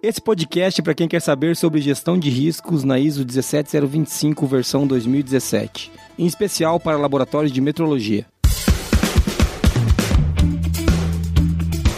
[0.00, 4.86] Esse podcast é para quem quer saber sobre gestão de riscos na ISO 17025 versão
[4.86, 8.24] 2017, em especial para laboratórios de metrologia.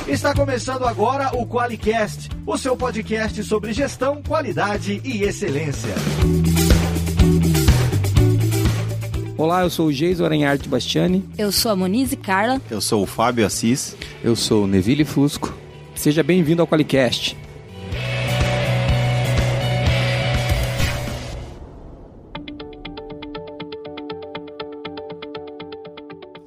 [0.08, 5.94] Está começando agora o QualiCast, o seu podcast sobre gestão, qualidade e excelência.
[9.36, 11.22] Olá, eu sou o Geis Aranharte Bastiani.
[11.36, 12.62] Eu sou a Monize Carla.
[12.70, 13.94] Eu sou o Fábio Assis.
[14.24, 15.54] Eu sou o Neville Fusco.
[15.94, 17.36] Seja bem-vindo ao QualiCast.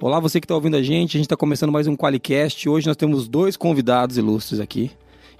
[0.06, 1.16] Olá, você que está ouvindo a gente.
[1.16, 2.68] A gente está começando mais um QualiCast.
[2.68, 4.92] Hoje nós temos dois convidados ilustres aqui.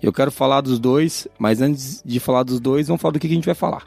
[0.02, 3.28] Eu quero falar dos dois, mas antes de falar dos dois, vamos falar do que
[3.28, 3.84] a gente vai falar.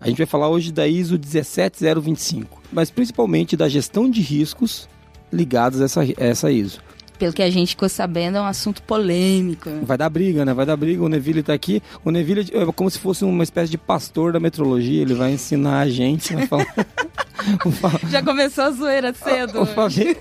[0.00, 4.88] A gente vai falar hoje da ISO 17025, mas principalmente da gestão de riscos
[5.32, 6.80] ligados a essa, a essa ISO
[7.20, 9.68] pelo que a gente ficou sabendo, é um assunto polêmico.
[9.82, 10.54] Vai dar briga, né?
[10.54, 11.02] Vai dar briga.
[11.02, 11.82] O Neville tá aqui.
[12.02, 15.02] O Neville é como se fosse uma espécie de pastor da metrologia.
[15.02, 16.34] Ele vai ensinar a gente.
[16.34, 16.66] Vai falar...
[18.10, 19.62] Já começou a zoeira cedo.
[19.62, 20.16] O, Fábio,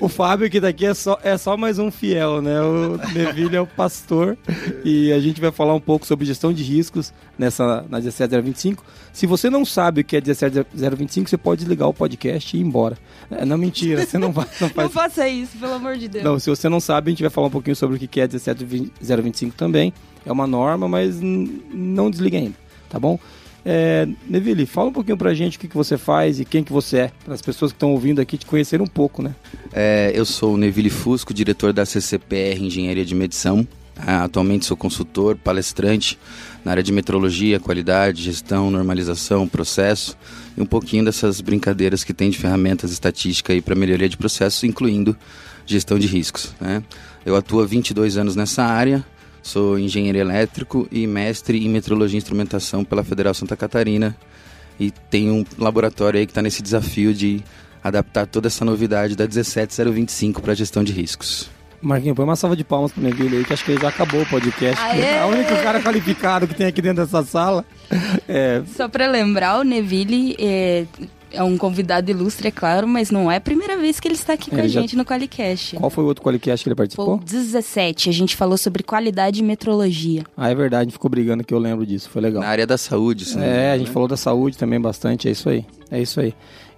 [0.00, 2.60] o Fábio que daqui é só, é só mais um fiel, né?
[2.60, 4.36] O Neville é o pastor.
[4.84, 8.84] E a gente vai falar um pouco sobre gestão de riscos nessa, na 17025.
[9.12, 12.62] Se você não sabe o que é 17025, você pode desligar o podcast e ir
[12.62, 12.96] embora.
[13.30, 14.46] É, não, mentira, você não vai.
[14.60, 14.74] Não, faz...
[14.76, 16.24] não faça isso, pelo amor de Deus.
[16.24, 18.26] Não, se você não sabe, a gente vai falar um pouquinho sobre o que é
[18.26, 19.92] 17025 também.
[20.24, 22.56] É uma norma, mas não desliga ainda,
[22.88, 23.18] tá bom?
[23.64, 26.72] É, Neville, fala um pouquinho pra gente o que, que você faz e quem que
[26.72, 29.34] você é, para as pessoas que estão ouvindo aqui te conhecerem um pouco, né?
[29.72, 33.66] É, eu sou o Neville Fusco, diretor da CCPR Engenharia de Medição.
[33.96, 36.18] Ah, atualmente sou consultor, palestrante
[36.64, 40.16] na área de metrologia, qualidade, gestão, normalização, processo
[40.56, 44.62] e um pouquinho dessas brincadeiras que tem de ferramentas estatísticas aí para melhoria de processos,
[44.64, 45.16] incluindo
[45.64, 46.54] gestão de riscos.
[46.60, 46.82] Né?
[47.24, 49.04] Eu atuo há 22 anos nessa área,
[49.42, 54.16] Sou engenheiro elétrico e mestre em metrologia e instrumentação pela Federal Santa Catarina.
[54.78, 57.42] E tenho um laboratório aí que está nesse desafio de
[57.82, 61.50] adaptar toda essa novidade da 17025 para gestão de riscos.
[61.82, 64.22] Marquinhos, põe uma salva de palmas pro Neville aí, que acho que ele já acabou
[64.22, 64.80] o podcast.
[64.82, 65.00] Aê!
[65.00, 67.64] É o único cara qualificado que tem aqui dentro dessa sala.
[68.28, 68.62] É...
[68.76, 70.84] Só para lembrar, o Neville é,
[71.32, 74.34] é um convidado ilustre, é claro, mas não é a primeira vez que ele está
[74.34, 75.76] aqui com a gente no Qualicast.
[75.76, 77.16] Qual foi o outro Qualicast que ele participou?
[77.16, 80.22] Foi 17, a gente falou sobre qualidade e metrologia.
[80.36, 82.42] Ah, é verdade, a gente ficou brigando que eu lembro disso, foi legal.
[82.42, 83.40] Na área da saúde, sim.
[83.40, 83.92] É, a gente né?
[83.92, 86.34] falou da saúde também bastante, é isso aí, é isso aí.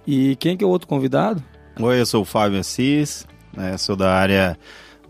[0.07, 1.43] E quem que é o outro convidado?
[1.79, 3.25] Oi, eu sou o Fábio Assis,
[3.55, 4.57] né, sou da área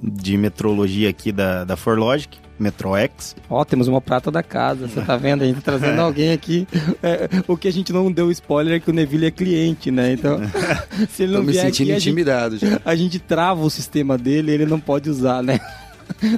[0.01, 2.43] de metrologia aqui da, da Forlogic.
[2.59, 3.35] Metroex.
[3.49, 5.41] Ó, temos uma prata da casa, você tá vendo?
[5.41, 6.67] A gente tá trazendo alguém aqui.
[7.01, 10.13] É, o que a gente não deu spoiler é que o Neville é cliente, né?
[10.13, 10.39] Então,
[11.09, 12.81] se ele não Tô me sentindo aqui, intimidado a gente, já.
[12.85, 15.59] A gente trava o sistema dele e ele não pode usar, né?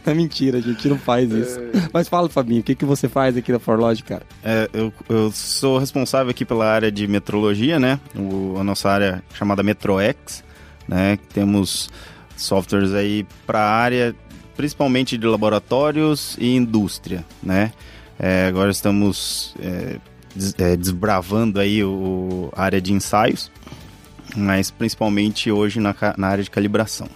[0.06, 1.60] É mentira, a gente não faz isso.
[1.60, 1.90] É...
[1.92, 4.24] Mas fala, Fabinho, o que, que você faz aqui na Forlogic, cara?
[4.44, 8.00] É, eu, eu sou responsável aqui pela área de metrologia, né?
[8.16, 10.44] O, a nossa área chamada Metroex,
[10.88, 11.18] né?
[11.34, 11.90] Temos
[12.36, 14.16] softwares aí para a área
[14.56, 17.74] principalmente de laboratórios e indústria, né?
[18.18, 19.98] É, agora estamos é,
[20.34, 23.52] des, é, desbravando aí o, a área de ensaios,
[24.36, 27.08] mas principalmente hoje na, na área de calibração.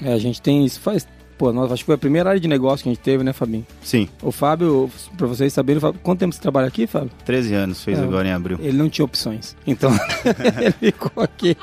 [0.00, 1.06] É, a gente tem isso faz
[1.36, 3.32] Pô, nós, acho que foi a primeira área de negócio que a gente teve, né,
[3.32, 3.66] Fabinho?
[3.82, 4.08] Sim.
[4.22, 7.10] O Fábio, pra vocês saberem, quanto tempo você trabalha aqui, Fábio?
[7.24, 8.58] 13 anos, fez é, agora em abril.
[8.60, 9.56] Ele não tinha opções.
[9.66, 9.90] Então,
[10.60, 11.56] ele ficou aqui.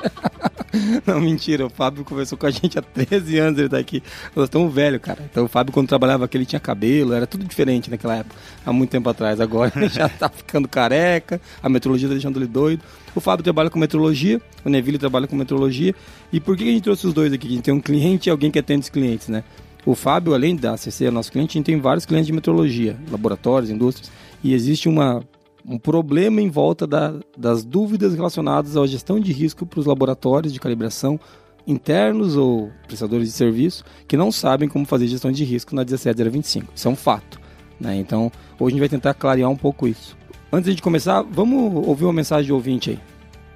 [1.06, 4.02] não, mentira, o Fábio conversou com a gente há 13 anos, ele tá aqui.
[4.36, 5.20] Nós estamos velho, cara.
[5.30, 8.72] Então, o Fábio, quando trabalhava aqui, ele tinha cabelo, era tudo diferente naquela época, há
[8.72, 9.40] muito tempo atrás.
[9.40, 12.82] Agora ele já tá ficando careca, a metrologia tá deixando ele doido.
[13.14, 15.94] O Fábio trabalha com metrologia, o Neville trabalha com metrologia.
[16.32, 17.46] E por que a gente trouxe os dois aqui?
[17.46, 19.44] A gente tem um cliente e alguém que atende os clientes, né?
[19.84, 23.68] O Fábio, além da CC, nosso cliente, a gente tem vários clientes de metrologia, laboratórios,
[23.68, 24.12] indústrias,
[24.42, 25.22] e existe uma,
[25.66, 30.52] um problema em volta da, das dúvidas relacionadas à gestão de risco para os laboratórios
[30.52, 31.18] de calibração
[31.66, 36.72] internos ou prestadores de serviço que não sabem como fazer gestão de risco na 17025.
[36.74, 37.40] Isso é um fato.
[37.78, 37.96] Né?
[37.96, 40.16] Então, hoje a gente vai tentar clarear um pouco isso.
[40.54, 43.00] Antes de começar, vamos ouvir uma mensagem de ouvinte aí.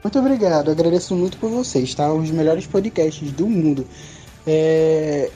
[0.02, 2.10] Muito obrigado, agradeço muito por vocês, tá?
[2.10, 3.86] Os melhores podcasts do mundo.
[4.46, 5.30] É...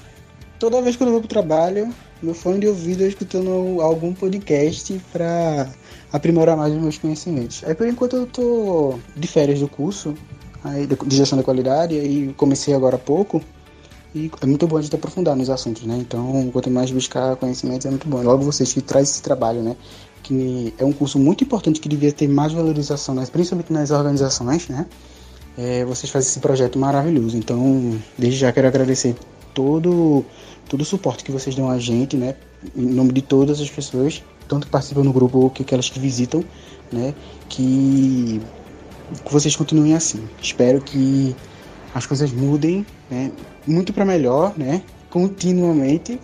[0.58, 1.92] Toda vez que eu vou pro trabalho,
[2.22, 5.68] meu fone de ouvido é escutando algum podcast para
[6.10, 7.62] aprimorar mais os meus conhecimentos.
[7.64, 10.14] Aí por enquanto eu tô de férias do curso
[10.64, 13.42] aí, de gestão da qualidade, e comecei agora há pouco.
[14.14, 15.96] E é muito bom a gente aprofundar nos assuntos, né?
[16.00, 18.22] Então, quanto mais buscar conhecimentos, é muito bom.
[18.22, 19.76] Logo vocês que trazem esse trabalho, né?
[20.22, 23.26] Que é um curso muito importante que devia ter mais valorização, né?
[23.30, 24.86] principalmente nas organizações, né?
[25.58, 27.36] É, vocês fazem esse projeto maravilhoso.
[27.36, 29.16] Então, desde já quero agradecer
[29.52, 30.24] todo,
[30.68, 32.36] todo o suporte que vocês dão a gente, né?
[32.76, 36.44] Em nome de todas as pessoas tanto que participam no grupo que aquelas que visitam,
[36.90, 37.14] né?
[37.48, 38.40] Que,
[39.24, 40.28] que vocês continuem assim.
[40.42, 41.36] Espero que
[41.94, 43.30] as coisas mudem, né?
[43.64, 44.82] Muito para melhor, né?
[45.08, 46.20] Continuamente,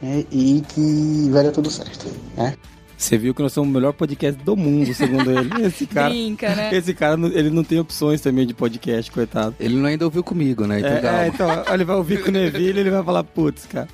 [0.00, 0.24] né?
[0.32, 2.54] E que vai dar tudo certo, né?
[2.96, 5.50] Você viu que nós somos o melhor podcast do mundo, segundo ele.
[5.66, 6.74] Esse cara, Brinca, né?
[6.74, 9.54] esse cara, ele não tem opções também de podcast, coitado.
[9.60, 10.78] Ele não ainda ouviu comigo, né?
[10.78, 13.66] Então, é, é, então ele vai ouvir com o Neville e ele vai falar, putz,
[13.66, 13.88] cara.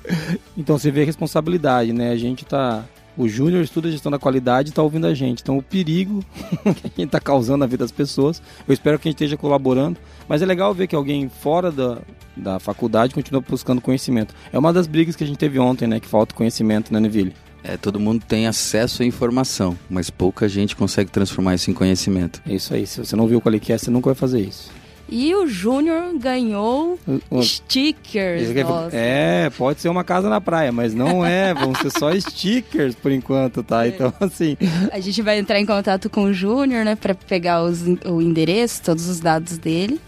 [0.57, 2.11] Então você vê a responsabilidade, né?
[2.11, 2.85] A gente tá.
[3.15, 5.41] O Júnior estuda gestão da qualidade e tá ouvindo a gente.
[5.41, 6.23] Então o perigo
[6.63, 8.41] que a gente tá causando na vida das pessoas.
[8.67, 9.99] Eu espero que a gente esteja colaborando.
[10.27, 11.99] Mas é legal ver que alguém fora da,
[12.35, 14.33] da faculdade continua buscando conhecimento.
[14.51, 15.99] É uma das brigas que a gente teve ontem, né?
[15.99, 17.33] Que falta conhecimento, né, Neville?
[17.63, 22.41] É, todo mundo tem acesso à informação, mas pouca gente consegue transformar isso em conhecimento.
[22.47, 22.85] É isso aí.
[22.85, 24.69] Se você não viu o Qualicast, você nunca vai fazer isso.
[25.09, 28.49] E o Júnior ganhou O- o- stickers.
[28.63, 28.95] nossa.
[28.95, 31.53] É, pode ser uma casa na praia, mas não é.
[31.55, 33.87] Vão ser só stickers por enquanto, tá?
[33.87, 34.57] Então, assim,
[34.91, 38.81] A gente vai entrar em contato com o Júnior, né, pra pegar os, o endereço,
[38.81, 39.99] todos os dados dele.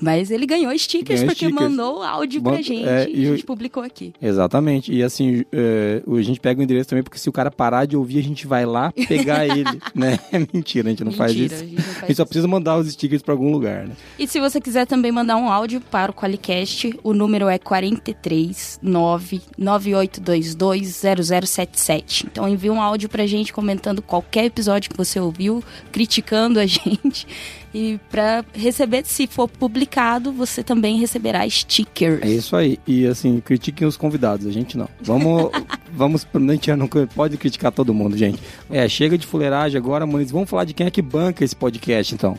[0.00, 1.70] Mas ele ganhou stickers Ganhou porque stickers.
[1.70, 4.12] mandou áudio pra Manda- gente é, e a gente publicou aqui.
[4.20, 4.92] Exatamente.
[4.92, 7.96] E assim, é, a gente pega o endereço também, porque se o cara parar de
[7.96, 9.64] ouvir, a gente vai lá pegar ele,
[9.94, 10.18] né?
[10.32, 11.64] É mentira, a gente não faz Mentira, isso.
[11.64, 12.26] a gente não A faz gente só isso.
[12.26, 13.94] precisa mandar os stickers pra algum lugar, né?
[14.18, 18.78] E se você quiser também mandar um áudio para o Qualicast, o número é 43
[18.82, 20.56] 99822
[20.96, 22.26] 0077.
[22.30, 27.26] Então envia um áudio pra gente comentando qualquer episódio que você ouviu, criticando a gente.
[27.78, 32.22] E pra receber, se for publicado, você também receberá stickers.
[32.22, 32.78] É isso aí.
[32.86, 34.88] E assim, critiquem os convidados, a gente não.
[35.02, 35.50] Vamos.
[35.92, 36.26] vamos.
[36.32, 38.42] A gente não pode criticar todo mundo, gente.
[38.70, 40.30] É, chega de fuleiragem agora, Muniz.
[40.30, 42.38] Vamos falar de quem é que banca esse podcast, então.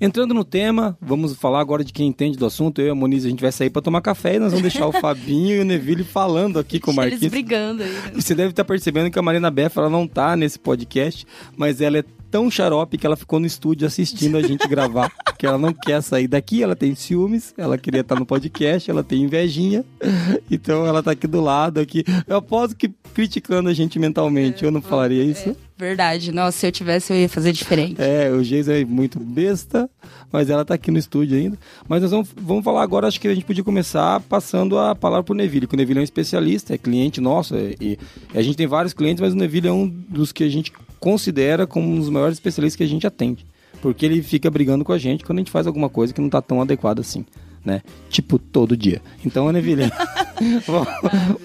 [0.00, 2.80] Entrando no tema, vamos falar agora de quem entende do assunto.
[2.80, 4.86] Eu e a Moniz, a gente vai sair pra tomar café e nós vamos deixar
[4.86, 7.30] o Fabinho e o Neville falando aqui com o Eles Marquinhos.
[7.32, 7.88] brigando aí.
[7.90, 8.12] né?
[8.14, 11.98] Você deve estar percebendo que a Marina Befa ela não tá nesse podcast, mas ela
[11.98, 15.72] é tão xarope que ela ficou no estúdio assistindo a gente gravar, que ela não
[15.72, 19.84] quer sair daqui, ela tem ciúmes, ela queria estar no podcast, ela tem invejinha,
[20.48, 22.04] então ela tá aqui do lado aqui.
[22.26, 25.56] Eu aposto que criticando a gente mentalmente, eu não falaria isso.
[25.78, 26.32] Verdade.
[26.32, 28.00] Nossa, se eu tivesse, eu ia fazer diferente.
[28.02, 29.88] É, o Geis é muito besta,
[30.32, 31.56] mas ela tá aqui no estúdio ainda.
[31.88, 35.22] Mas nós vamos, vamos falar agora, acho que a gente podia começar passando a palavra
[35.22, 37.98] pro Neville, que o Neville é um especialista, é cliente nosso, é- e,
[38.34, 40.72] e a gente tem vários clientes, mas o Neville é um dos que a gente
[40.98, 43.46] considera como um dos maiores especialistas que a gente atende.
[43.80, 46.28] Porque ele fica brigando com a gente quando a gente faz alguma coisa que não
[46.28, 47.24] tá tão adequada assim,
[47.68, 47.82] né?
[48.08, 49.00] Tipo, todo dia.
[49.24, 49.90] Então, Neville,
[50.66, 50.88] vamos,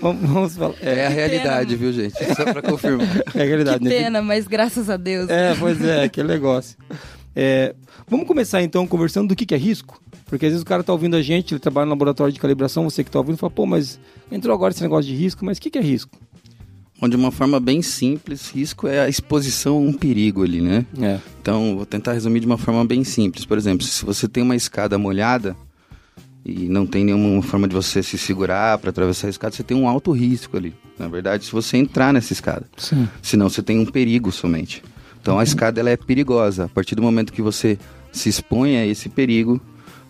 [0.02, 0.74] vamos- vamos falar.
[0.82, 2.14] É a realidade, viu, gente?
[2.36, 3.08] Só pra confirmar.
[3.36, 4.04] é a realidade, Que Neville.
[4.06, 5.30] pena, mas graças a Deus.
[5.30, 6.78] É, pois é, aquele negócio.
[7.36, 7.76] É,
[8.08, 10.02] vamos começar então conversando do que, que é risco?
[10.28, 12.90] Porque às vezes o cara tá ouvindo a gente, ele trabalha no laboratório de calibração,
[12.90, 14.00] você que tá ouvindo, fala, pô, mas
[14.32, 16.18] entrou agora esse negócio de risco, mas o que, que é risco?
[17.02, 20.86] Bom, de uma forma bem simples, risco é a exposição a um perigo ali, né?
[21.02, 21.20] É.
[21.42, 23.46] Então, vou tentar resumir de uma forma bem simples.
[23.46, 25.54] Por exemplo, se você tem uma escada molhada
[26.46, 29.78] e não tem nenhuma forma de você se segurar para atravessar a escada, você tem
[29.78, 30.74] um alto risco ali.
[31.00, 32.66] Na verdade, se você entrar nessa escada.
[32.78, 33.08] Sim.
[33.22, 34.84] Senão você tem um perigo somente.
[35.22, 36.66] Então a escada ela é perigosa.
[36.66, 37.78] A partir do momento que você
[38.12, 39.60] se expõe a esse perigo,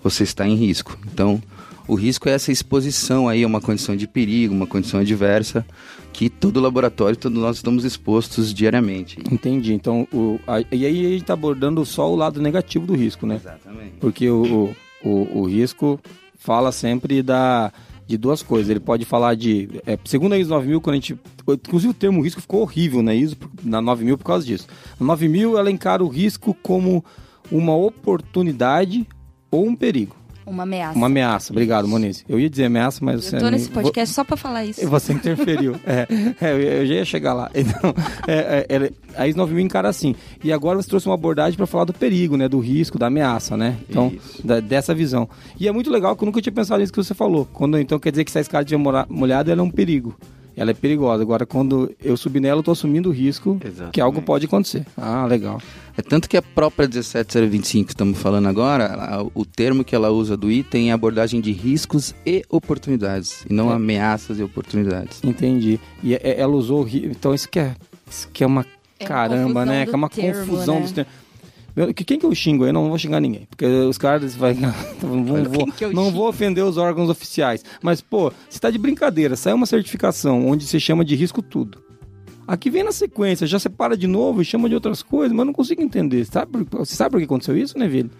[0.04, 0.98] você está em risco.
[1.14, 1.42] Então
[1.88, 5.66] o risco é essa exposição aí a uma condição de perigo, uma condição adversa,
[6.12, 9.18] que todo laboratório, todos nós estamos expostos diariamente.
[9.32, 9.74] Entendi.
[9.74, 13.26] Então, o, a- e aí a gente tá abordando só o lado negativo do risco,
[13.26, 13.36] né?
[13.36, 13.94] Exatamente.
[14.00, 14.74] Porque o,
[15.04, 16.00] o, o risco
[16.44, 17.72] fala sempre da,
[18.06, 18.70] de duas coisas.
[18.70, 19.70] Ele pode falar de.
[19.86, 21.18] É, segundo a ISO 9000, quando a gente.
[21.48, 24.68] Inclusive o termo risco ficou horrível na ISO, na 9000 por causa disso.
[25.00, 27.04] Na 9000 ela encara o risco como
[27.50, 29.08] uma oportunidade
[29.50, 30.16] ou um perigo.
[30.46, 30.98] Uma ameaça.
[30.98, 31.54] Uma ameaça.
[31.54, 32.24] Obrigado, Moniz.
[32.28, 33.36] Eu ia dizer ameaça, mas você.
[33.38, 34.86] Eu tô nesse podcast só pra falar isso.
[34.90, 35.76] Você interferiu.
[35.86, 36.08] é,
[36.42, 37.50] é, eu- já ia chegar lá.
[37.56, 37.94] Então,
[38.28, 40.16] é, é, ela- a ISO 9000 encara assim.
[40.44, 42.48] E agora você trouxe uma abordagem para falar do perigo, né?
[42.50, 43.78] Do risco, da ameaça, né?
[43.90, 44.12] Então,
[44.44, 45.30] da- dessa visão.
[45.60, 47.48] E é muito legal que eu nunca tinha pensado nisso que você falou.
[47.54, 50.16] Quando, então quer dizer que se a escada estiver mora- molhada, ela é um perigo.
[50.56, 51.24] Ela é perigosa.
[51.24, 53.58] Agora, quando eu subir nela, eu tô assumindo o risco
[53.92, 54.22] que algo Exatamente.
[54.26, 54.86] pode acontecer.
[54.96, 55.60] Ah, legal.
[55.98, 60.10] É tanto que a própria 17025 que estamos falando agora, ela- o termo que ela
[60.12, 63.76] usa do item é abordagem de riscos e oportunidades, e não É.
[63.76, 65.20] ameaças e oportunidades.
[65.24, 65.80] Entendi.
[66.04, 67.76] E é- ela usou Então, isso que é,
[68.10, 68.66] isso que é uma
[69.00, 69.86] É caramba, né?
[69.86, 70.82] Que é uma termo, confusão né?
[70.82, 71.14] dos termos.
[71.76, 72.72] Meu, Quem que eu xingo aí?
[72.72, 73.46] Não, vou xingar ninguém.
[73.50, 74.54] Porque os caras vai,
[75.02, 77.64] não, vou, não vou ofender os órgãos oficiais.
[77.82, 79.36] Mas, pô, você tá de brincadeira.
[79.36, 81.82] Sai uma certificação onde você chama de risco tudo.
[82.46, 85.46] Aqui vem na sequência, já separa de novo e chama de outras coisas, mas eu
[85.46, 86.26] não consigo entender.
[86.26, 88.12] Sabe, você sabe por que aconteceu isso, né, Neville?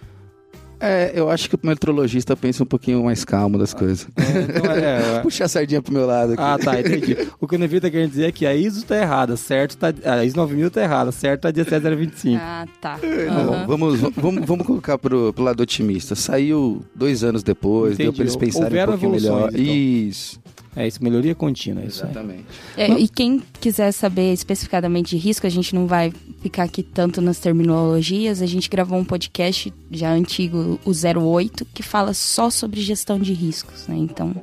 [0.86, 4.06] É, eu acho que o metrologista pensa um pouquinho mais calmo das coisas.
[4.18, 6.42] Então, é, é, Puxa a sardinha pro meu lado aqui.
[6.42, 7.16] Ah, tá, entendi.
[7.40, 9.78] O que o Neville tá querendo dizer é que a ISO tá errada, certo?
[9.78, 11.42] Tá, a ISO 9000 tá errada, certo?
[11.42, 12.38] Tá 17025.
[12.44, 12.98] Ah, tá.
[13.02, 13.66] Bom, Aham.
[13.66, 16.16] vamos, vamos, vamos colocar pro, pro lado otimista.
[16.16, 18.16] Saiu dois anos depois, deu Entendi.
[18.18, 19.50] pra eles pensarem Houveram um pouquinho melhor.
[19.54, 19.62] então.
[19.64, 20.40] Isso,
[20.76, 22.46] É isso, melhoria contínua, é exatamente.
[22.76, 26.12] É, e quem quiser saber especificadamente de risco, a gente não vai
[26.42, 28.42] ficar aqui tanto nas terminologias.
[28.42, 33.34] A gente gravou um podcast já antigo, o 08, que fala só sobre gestão de
[33.34, 33.96] riscos, né?
[33.96, 34.34] Então,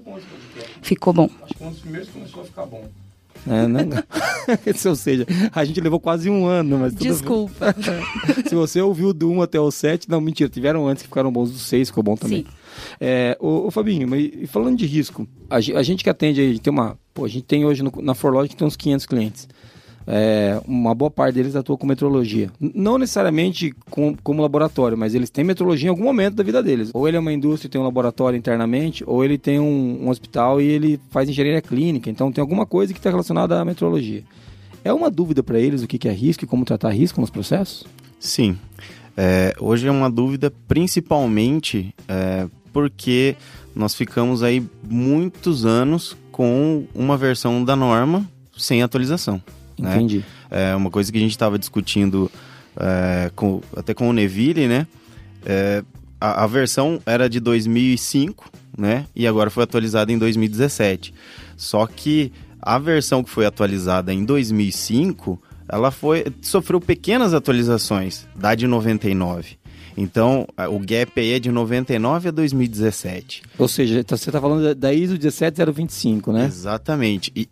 [0.80, 1.28] ficou bom.
[1.42, 2.84] Acho que um dos primeiros começou a ficar bom.
[3.46, 3.84] É, né?
[4.86, 7.74] Ou seja, a gente levou quase um ano, mas tudo Desculpa.
[8.46, 11.50] Se você ouviu do 1 até o 7, não, mentira, tiveram antes que ficaram bons,
[11.50, 12.40] do 6 ficou bom também.
[12.40, 12.59] Sim.
[13.00, 16.72] É, ô, ô, Fabinho, mas falando de risco, a, a gente que atende aí, tem
[16.72, 16.98] uma.
[17.14, 19.48] Pô, a gente tem hoje no- na Forlogic tem uns 500 clientes.
[20.06, 22.50] É, uma boa parte deles atua com metrologia.
[22.58, 26.90] Não necessariamente com, como laboratório, mas eles têm metrologia em algum momento da vida deles.
[26.94, 30.08] Ou ele é uma indústria e tem um laboratório internamente, ou ele tem um, um
[30.08, 32.10] hospital e ele faz engenharia clínica.
[32.10, 34.24] Então tem alguma coisa que está relacionada à metrologia.
[34.82, 37.30] É uma dúvida para eles o que, que é risco e como tratar risco nos
[37.30, 37.84] processos?
[38.18, 38.56] Sim.
[39.16, 43.36] É, hoje é uma dúvida principalmente é, porque
[43.74, 49.42] nós ficamos aí muitos anos com uma versão da norma sem atualização.
[49.78, 49.94] né?
[49.96, 50.24] Entendi.
[50.50, 52.30] É uma coisa que a gente estava discutindo
[52.76, 54.86] é, com- até com o Neville, né?
[55.44, 55.82] É,
[56.20, 59.06] a, a versão era de 2005, né?
[59.14, 61.14] E agora foi atualizada em 2017.
[61.56, 68.54] Só que a versão que foi atualizada em 2005, ela foi sofreu pequenas atualizações da
[68.54, 69.56] de 99.
[69.96, 73.42] Então, o gap aí é de 99 a 2017.
[73.58, 76.44] Ou seja, tá- você está falando da- da ISO 17025, né?
[76.46, 77.32] Exatamente.
[77.36, 77.48] E,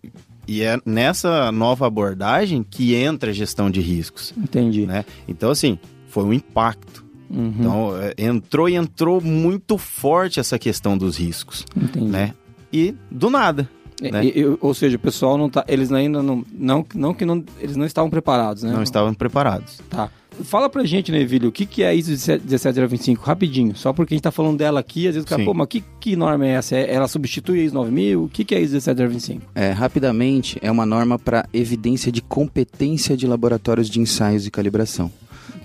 [0.47, 4.33] e é nessa nova abordagem que entra a gestão de riscos.
[4.37, 4.87] Entendi.
[4.87, 5.05] né?
[5.27, 5.79] Então, assim,
[6.09, 7.05] foi um impacto.
[7.31, 12.07] Uhum, Então, é, entrou e entrou muito forte essa questão dos riscos, entendi.
[12.07, 12.33] né?
[12.73, 13.69] E do nada.
[14.03, 14.25] E- né?
[14.25, 15.65] e- ou seja, o pessoal não tá.
[15.69, 16.45] Eles ainda não.
[16.53, 17.45] Não, não que não.
[17.61, 18.73] Eles não estavam preparados, né?
[18.73, 19.81] Não estavam preparados.
[19.91, 20.11] Tá.
[20.45, 23.25] Fala pra gente, Nevilho, o que, que é a ISO 17025?
[23.25, 23.75] Rapidinho.
[23.75, 25.83] Só porque a gente tá falando dela aqui, às vezes o cara, pô, mas que,
[25.99, 26.77] que norma é essa?
[26.77, 28.23] É- Ela substitui a ISO 9000?
[28.25, 29.43] O que, que é a ISO 17025?
[29.53, 35.11] É, rapidamente, é uma norma para evidência de competência de laboratórios de ensaios e calibração.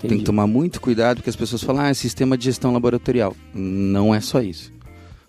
[0.00, 3.34] Tem que tomar muito cuidado porque as pessoas falam, ah, é sistema de gestão laboratorial.
[3.54, 4.72] Não é só isso.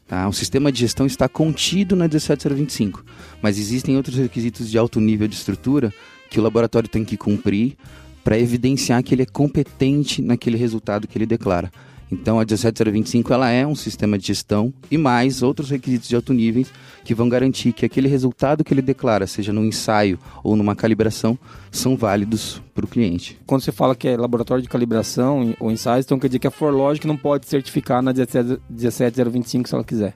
[0.07, 0.27] Tá?
[0.27, 3.03] O sistema de gestão está contido na 17025,
[3.41, 5.91] mas existem outros requisitos de alto nível de estrutura
[6.29, 7.75] que o laboratório tem que cumprir
[8.23, 11.71] para evidenciar que ele é competente naquele resultado que ele declara.
[12.11, 16.33] Então a 17025 ela é um sistema de gestão e mais outros requisitos de alto
[16.33, 16.65] nível
[17.03, 21.37] que vão garantir que aquele resultado que ele declara, seja no ensaio ou numa calibração,
[21.71, 23.39] são válidos para o cliente.
[23.45, 26.51] Quando você fala que é laboratório de calibração ou ensaios, então quer dizer que a
[26.51, 30.15] Forlogic não pode certificar na 17 17025 se ela quiser.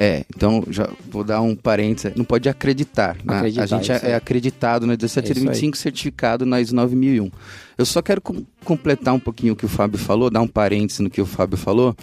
[0.00, 2.16] É, então já vou dar um parênteses.
[2.16, 3.16] Não pode acreditar.
[3.24, 3.38] né?
[3.38, 4.12] Acreditar, a gente é, aí.
[4.12, 7.28] é acreditado na 1725, certificado na ISO 9001.
[7.76, 11.00] Eu só quero com- completar um pouquinho o que o Fábio falou, dar um parênteses
[11.00, 11.96] no que o Fábio falou.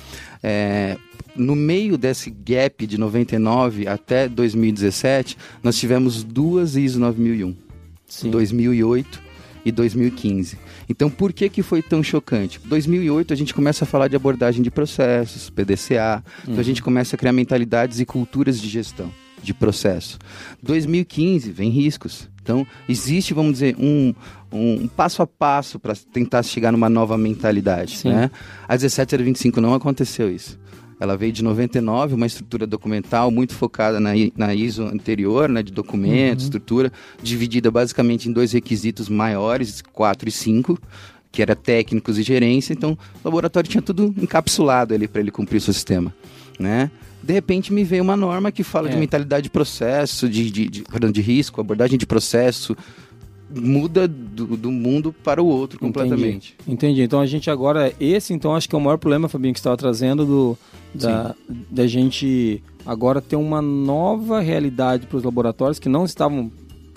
[0.43, 0.97] É,
[1.37, 7.55] no meio desse gap de 99 até 2017, nós tivemos duas ISO 9001.
[8.07, 8.29] Sim.
[8.29, 9.24] 2008
[9.65, 10.57] e 2015.
[10.87, 12.61] Então, por que que foi tão chocante?
[12.63, 16.23] 2008 a gente começa a falar de abordagem de processos, PDCA.
[16.43, 20.17] Então a gente começa a criar mentalidades e culturas de gestão de processo.
[20.61, 22.29] 2015 vem riscos.
[22.41, 24.13] Então, existe, vamos dizer, um,
[24.51, 27.97] um, passo a passo para tentar chegar numa nova mentalidade.
[27.97, 28.09] Sim.
[28.09, 28.29] Né?
[28.67, 30.59] A 1725 não aconteceu isso.
[30.99, 35.71] Ela veio de 99, uma estrutura documental muito focada na, na ISO anterior, né, de
[35.71, 40.79] documentos, estrutura, dividida basicamente em dois requisitos maiores, 4 e 5,
[41.31, 42.71] que era técnicos e gerência.
[42.71, 42.97] Então, o
[43.27, 46.13] laboratório tinha tudo encapsulado ali para ele cumprir o seu sistema,
[46.57, 46.89] né?
[47.21, 48.99] De repente me veio uma norma que fala de É.
[48.99, 52.77] mentalidade de processo, de, de, de, perdão, de risco, abordagem de processo,
[53.53, 56.55] muda do, do mundo para o outro completamente.
[56.61, 56.73] Entendi.
[56.87, 57.01] Entendi.
[57.03, 57.93] Então a gente agora.
[57.99, 60.57] Esse, então, acho que é o maior problema, Fabinho, que você estava trazendo do,
[60.93, 61.35] da,
[61.69, 66.51] da gente agora ter uma nova realidade para os laboratórios que não estavam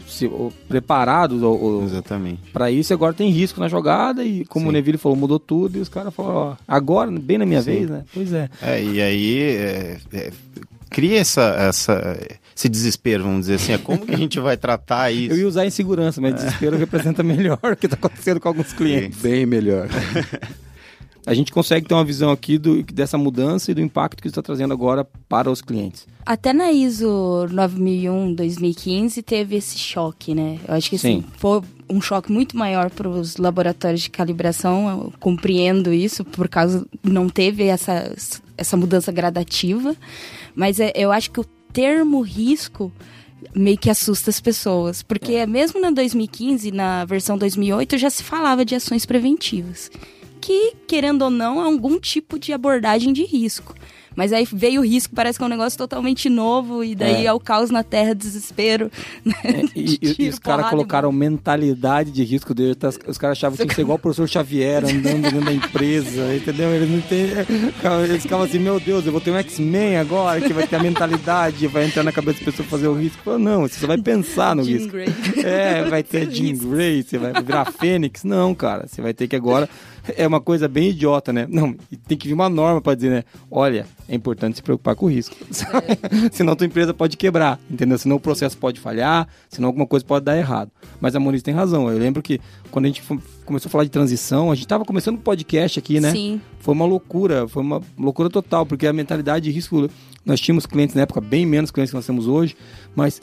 [0.06, 2.50] se- ou preparados ou, ou Exatamente.
[2.52, 2.92] para isso.
[2.92, 4.68] e Agora tem risco na jogada e, como Sim.
[4.70, 7.70] o Neville falou, mudou tudo e os caras falaram: ó, agora, bem na minha Sim.
[7.72, 8.04] vez, né?
[8.14, 8.48] Pois é.
[8.62, 10.32] É, e aí é, é,
[10.88, 12.18] cria essa, essa,
[12.56, 13.72] esse desespero, vamos dizer assim.
[13.72, 15.34] É como que a gente vai tratar isso?
[15.34, 19.20] Eu ia usar insegurança, mas desespero representa melhor o que está acontecendo com alguns clientes.
[19.20, 19.88] Bem melhor.
[21.26, 24.40] a gente consegue ter uma visão aqui do, dessa mudança e do impacto que está
[24.40, 26.06] trazendo agora para os clientes.
[26.24, 30.58] Até na ISO 9001 2015 teve esse choque, né?
[30.66, 31.24] Eu acho que assim, Sim.
[31.36, 34.88] foi um choque muito maior para os laboratórios de calibração.
[34.88, 38.14] Eu compreendo isso, por causa não teve essa,
[38.56, 39.94] essa mudança gradativa.
[40.58, 42.92] Mas é- eu acho que o termo risco
[43.54, 45.04] meio que assusta as pessoas.
[45.04, 49.88] Porque mesmo na 2015, na versão 2008, já se falava de ações preventivas.
[50.40, 53.72] Que, querendo ou não, é algum tipo de abordagem de risco.
[54.18, 57.26] Mas aí veio o risco, parece que é um negócio totalmente novo, e daí É.
[57.26, 58.90] é, o caus na terra, desespero.
[59.24, 59.32] né?
[59.76, 62.74] E, e- e os caras porrada e colocaram mentalidade de risco dele.
[62.74, 62.88] tá?
[63.06, 66.68] Os caras achavam que que ser igual o professor Xavier andando dentro da empresa, entendeu?
[66.74, 67.28] Eles não têm.
[68.08, 70.82] Eles ficavam assim, meu Deus, eu vou ter um X-Men agora que vai ter a
[70.82, 73.22] mentalidade, vai entrar na cabeça da pessoa fazer o risco.
[73.22, 74.90] Falou, não, você só vai pensar no Jean risco.
[74.92, 75.08] Grey.
[75.44, 78.24] É, vai ter Jean Grey, você vai virar Fênix.
[78.24, 79.68] Não, cara, você vai ter que agora.
[80.16, 81.46] É uma coisa bem idiota, né?
[81.48, 81.74] Não,
[82.06, 83.24] tem que vir uma norma pra dizer, né?
[83.50, 85.36] Olha, é importante se preocupar com o risco.
[86.32, 87.98] senão tua empresa pode quebrar, entendeu?
[87.98, 90.70] Senão o processo pode falhar, senão alguma coisa pode dar errado.
[91.00, 91.90] Mas a Moniz tem razão.
[91.90, 92.40] Eu lembro que
[92.70, 93.02] quando a gente
[93.44, 96.10] começou a falar de transição, a gente tava começando um podcast aqui, né?
[96.12, 96.40] Sim.
[96.60, 99.88] Foi uma loucura, foi uma loucura total, porque a mentalidade de risco,
[100.24, 102.56] nós tínhamos clientes na época, bem menos clientes que nós temos hoje,
[102.94, 103.20] mas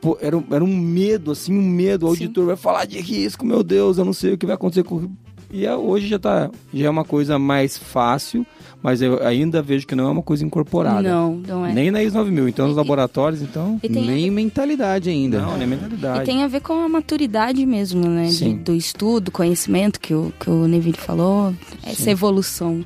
[0.00, 2.06] pô, era, um- era um medo, assim, um medo.
[2.06, 2.22] O Sim.
[2.24, 4.96] auditor vai falar de risco, meu Deus, eu não sei o que vai acontecer com
[4.96, 5.10] o
[5.50, 8.46] e é- hoje já tá, já é uma coisa mais fácil,
[8.82, 11.02] mas eu ainda vejo que não é uma coisa incorporada.
[11.02, 11.72] Não, não é.
[11.72, 15.40] Nem na ISO 9000, então nos E- laboratórios, então, E tem, Nem mentalidade ainda.
[15.40, 16.24] não, nem e mentalidade.
[16.24, 18.26] tem a ver com a maturidade mesmo, né?
[18.26, 18.56] de- Sim.
[18.56, 21.52] do estudo, conhecimento que o, que o Neville falou.
[21.82, 22.84] Essa evolução.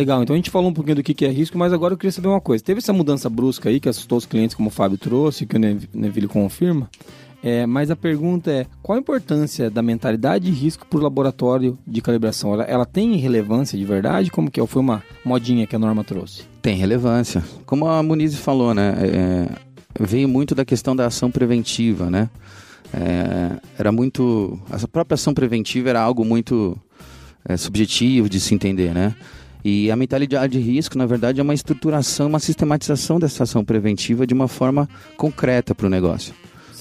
[0.00, 2.10] Legal, então a gente falou um pouquinho do que é risco, mas agora eu queria
[2.10, 2.64] saber uma coisa.
[2.64, 5.58] Teve essa mudança brusca aí que assustou os clientes, como o Fábio trouxe, que o
[5.58, 6.88] Nev- Neville confirma.
[7.42, 11.76] É, mas a pergunta é, qual a importância da mentalidade de risco para o laboratório
[11.86, 12.54] de calibração?
[12.54, 14.30] Ela, ela tem relevância de verdade?
[14.30, 14.66] Como que é?
[14.66, 16.44] Foi uma modinha que a norma trouxe?
[16.62, 17.44] Tem relevância.
[17.66, 18.94] Como a Muniz falou, né?
[19.02, 19.48] é,
[20.02, 22.30] veio muito da questão da ação preventiva, né?
[22.94, 24.58] É, era muito.
[24.70, 26.74] A própria ação preventiva era algo muito
[27.46, 29.14] é, subjetivo de se entender, né?
[29.64, 34.26] E a mentalidade de risco, na verdade, é uma estruturação, uma sistematização dessa ação preventiva
[34.26, 36.34] de uma forma concreta para o negócio.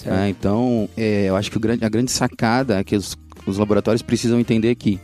[0.05, 4.01] É, então, é, eu acho que grande- a grande sacada é que os, os laboratórios
[4.01, 4.97] precisam entender que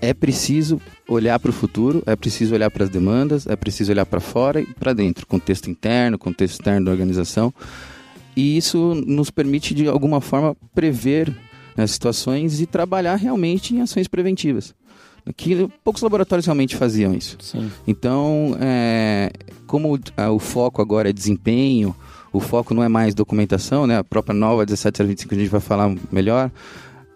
[0.00, 4.06] é preciso olhar para o futuro, é preciso olhar para as demandas, é preciso olhar
[4.06, 7.52] para fora e para dentro, contexto interno, contexto externo da organização.
[8.34, 11.30] E isso nos permite, de alguma forma, prever
[11.76, 14.74] né, situações e trabalhar realmente em ações preventivas.
[15.36, 17.36] Que poucos laboratórios realmente faziam isso.
[17.40, 17.70] Sim.
[17.86, 19.30] Então, é,
[19.66, 21.94] como ah, o foco agora é desempenho,
[22.32, 23.98] o foco não é mais documentação, né?
[23.98, 26.50] A própria nova 17025 a gente vai falar melhor.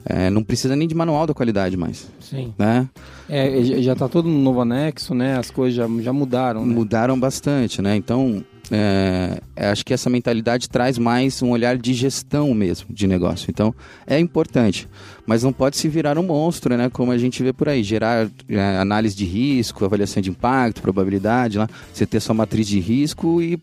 [0.07, 2.53] é, não precisa nem de manual da qualidade mais, Sim.
[2.59, 2.87] né?
[3.27, 5.39] É, já- já tá todo no novo anexo, né?
[5.39, 6.75] As coisas já, já mudaram, né?
[6.75, 7.97] Mudaram bastante, né?
[7.97, 13.07] Então, é, é, acho que essa mentalidade traz mais um olhar de gestão mesmo de
[13.07, 13.47] negócio.
[13.51, 13.75] Então,
[14.07, 14.87] é importante,
[15.27, 16.91] mas não pode se virar um monstro, né?
[16.91, 21.59] Como a gente vê por aí, gerar é, análise de risco, avaliação de impacto, probabilidade,
[21.59, 23.59] lá, você ter sua matriz de risco e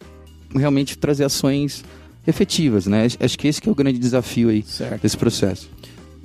[0.54, 1.84] realmente trazer ações
[2.26, 3.08] efetivas, né?
[3.20, 5.02] Acho que esse que é o grande desafio aí Certo.
[5.02, 5.70] desse processo.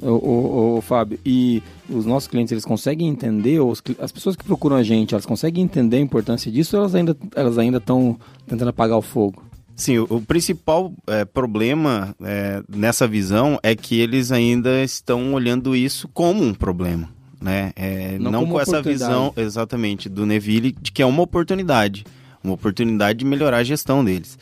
[0.01, 4.37] Ô, ô, ô, Fábio, e os nossos clientes, eles conseguem entender, ou os as pessoas
[4.37, 7.79] que procuram a gente, elas conseguem entender a importância disso ou elas ainda elas ainda
[7.79, 9.43] estão tentando apagar o fogo?
[9.77, 15.77] Sim, o, o principal é, problema é, nessa visão é que eles ainda estão olhando
[15.77, 17.73] isso como um problema, né?
[17.77, 22.05] É, Não não com essa visão exatamente do Neville de que é uma oportunidade,
[22.43, 24.39] uma oportunidade de melhorar a gestão deles.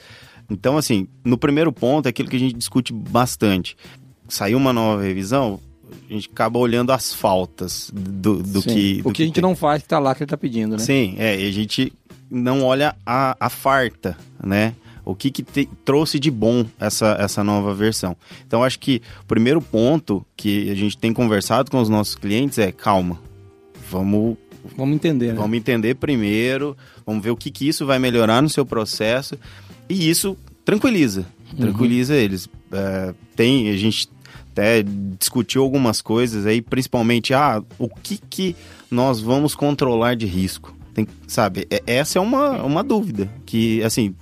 [0.48, 3.76] Então, assim, no primeiro ponto é aquilo que a gente discute bastante.
[4.28, 5.58] Saiu uma nova revisão,
[6.08, 8.68] a gente acaba olhando as faltas do, do Sim.
[8.68, 9.00] que.
[9.04, 9.42] O do que a gente tem.
[9.42, 10.78] não faz que tá lá que ele tá pedindo, né?
[10.78, 11.92] Sim, é, e a gente
[12.30, 14.74] não olha a, a farta, né?
[15.04, 18.16] O que, que te- trouxe de bom essa, essa nova versão.
[18.46, 22.58] Então, acho que o primeiro ponto que a gente tem conversado com os nossos clientes
[22.58, 23.18] é calma.
[23.90, 24.36] Vamos,
[24.76, 25.34] Vamos entender, né?
[25.34, 29.36] vamos entender primeiro, vamos ver o que, que isso vai melhorar no seu processo.
[29.88, 31.26] E isso tranquiliza,
[31.58, 32.48] tranquiliza eles.
[32.72, 34.08] É, tem, a gente
[34.52, 34.82] até
[35.18, 38.56] discutiu algumas coisas aí, principalmente, ah, o que, que
[38.90, 40.74] nós vamos controlar de risco?
[40.94, 44.14] Tem, sabe, é- essa é uma, uma dúvida que, assim,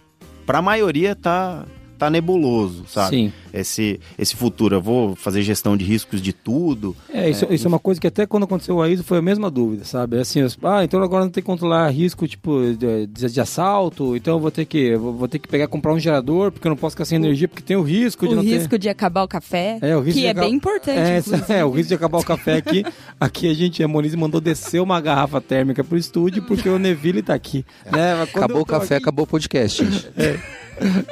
[0.47, 1.65] para a maioria tá,
[1.99, 3.11] tá nebuloso, sabe?
[3.11, 3.33] Sim.
[3.53, 4.77] Esse, esse futuro?
[4.77, 6.97] Eu vou fazer gestão de riscos de tudo?
[7.13, 9.23] É, isso é, isso é uma coisa que até quando aconteceu a ISO foi a
[9.23, 10.19] mesma dúvida, sabe?
[10.19, 14.41] Assim, ah, então agora não tem que controlar risco, tipo, de, de, assalto, então eu
[14.41, 17.05] vou ter que vou ter que pegar comprar um gerador, porque eu não posso ficar
[17.05, 18.79] sem energia, porque tem o risco o de não risco ter...
[18.79, 20.47] de acabar o café, é, o risco que é acabar...
[20.47, 22.85] bem importante, é, é, o risco de acabar o café aqui.
[23.21, 27.23] aqui a gente, a Moniz mandou descer uma garrafa térmica pro estúdio, porque o Neville
[27.23, 27.65] tá aqui.
[27.91, 28.23] Né?
[28.23, 29.05] Acabou o café, aqui...
[29.05, 30.11] acabou o podcast, gente.
[30.23, 30.39] É.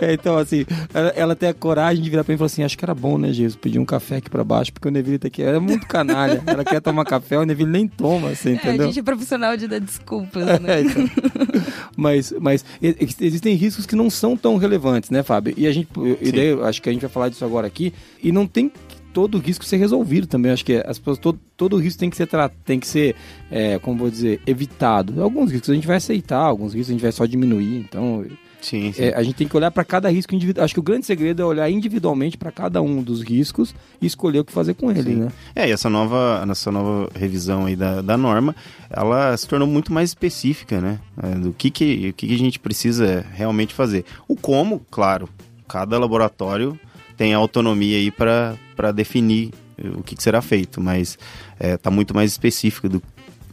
[0.01, 2.63] É, então, assim, ela, ela, tem a coragem de virar pra mim e falar assim:
[2.63, 5.19] acho que era bom, né, Jesus, pedir um café aqui pra baixo, porque o Neville
[5.19, 5.43] tá aqui.
[5.43, 6.43] Ela é muito canalha.
[6.47, 8.83] ela quer tomar café, o Neville nem toma, assim, entendeu?
[8.83, 10.79] É, a gente é profissional de dar desculpas, né?
[10.79, 11.11] É, então.
[11.97, 15.55] mas, mas existem riscos que não são tão relevantes, né, Fábio?
[15.57, 15.89] E a gente,
[16.21, 18.71] e daí, acho que a gente vai falar disso agora aqui, e não tem
[19.13, 20.53] todo o risco ser resolvido também.
[20.53, 22.29] Acho que as pessoas, todo, todo risco tem que ser,
[22.65, 23.17] tem que ser
[23.51, 25.23] é, como vou dizer, evitado.
[25.23, 27.79] Alguns riscos a gente vai aceitar, alguns riscos a gente vai só diminuir.
[27.79, 28.25] Então,
[28.61, 29.05] Sim, sim.
[29.05, 30.65] É, a gente tem que olhar para cada risco individual.
[30.65, 34.41] Acho que o grande segredo é olhar individualmente para cada um dos riscos e escolher
[34.41, 35.17] o que fazer com ele, sim.
[35.17, 35.29] né?
[35.55, 38.55] É, e essa nova, essa nova revisão aí da, da norma,
[38.91, 40.99] ela se tornou muito mais específica, né?
[41.23, 44.05] É, do que, que, o que, que a gente precisa realmente fazer.
[44.29, 45.29] O como, claro,
[45.69, 46.79] cada laboratório
[47.17, 49.51] tem autonomia aí para definir
[49.97, 51.19] o que, que, será feito, mas
[51.55, 53.03] está é, tá muito mais específico do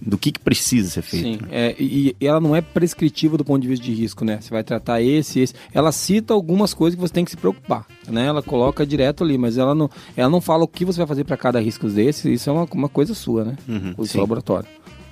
[0.02, 1.44] do que, que precisa ser feito.
[1.44, 4.40] Sim, é, e, e, ela não é prescritiva do ponto de vista de risco, né?
[4.40, 5.54] Você vai tratar esse, esse.
[5.74, 8.26] Ela cita algumas coisas que você tem que se preocupar, né?
[8.26, 11.24] Ela coloca direto ali, mas ela não, ela não fala o que você vai fazer
[11.24, 12.32] para cada risco desse.
[12.32, 13.56] Isso é uma, uma coisa sua, né?
[13.68, 14.68] Uhum, o seu laboratório.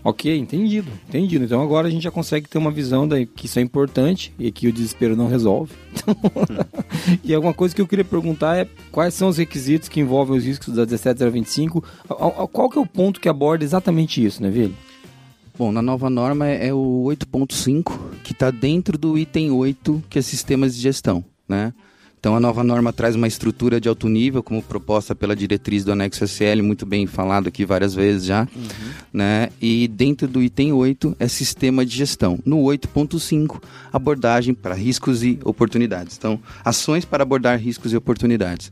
[0.06, 1.46] Ok, entendido, entendido.
[1.46, 4.52] Então agora a gente já consegue ter uma visão da, que isso é importante e
[4.52, 5.74] que o desespero não resolve.
[6.08, 6.14] Hum.
[7.24, 10.46] e alguma coisa que eu queria perguntar é quais são os requisitos que envolvem os
[10.46, 11.84] riscos da 17025?
[12.52, 14.76] Qual que é o ponto que aborda exatamente isso, né, Vili?
[15.58, 20.20] Bom, na nova norma é, é o 8.5, que está dentro do item 8, que
[20.20, 21.74] é sistemas de gestão, né?
[22.26, 25.92] Então a nova norma traz uma estrutura de alto nível, como proposta pela diretriz do
[25.92, 28.64] anexo SL, muito bem falado aqui várias vezes já, uhum.
[29.14, 29.50] né?
[29.62, 32.40] E dentro do item 8 é sistema de gestão.
[32.44, 33.62] No 8.5,
[33.94, 36.18] abordagem para riscos e oportunidades.
[36.18, 38.72] Então, ações para abordar riscos e oportunidades.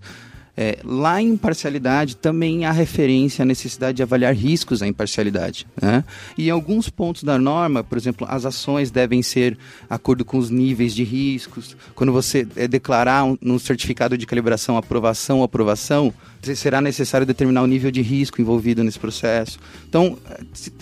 [0.56, 5.66] É, lá em imparcialidade também há referência à necessidade de avaliar riscos à imparcialidade.
[5.82, 6.04] Né?
[6.38, 9.58] E em alguns pontos da norma, por exemplo, as ações devem ser
[9.90, 11.76] acordo com os níveis de riscos.
[11.96, 16.14] Quando você é, declarar um, no certificado de calibração aprovação ou aprovação,
[16.56, 19.58] será necessário determinar o nível de risco envolvido nesse processo.
[19.90, 20.18] Então,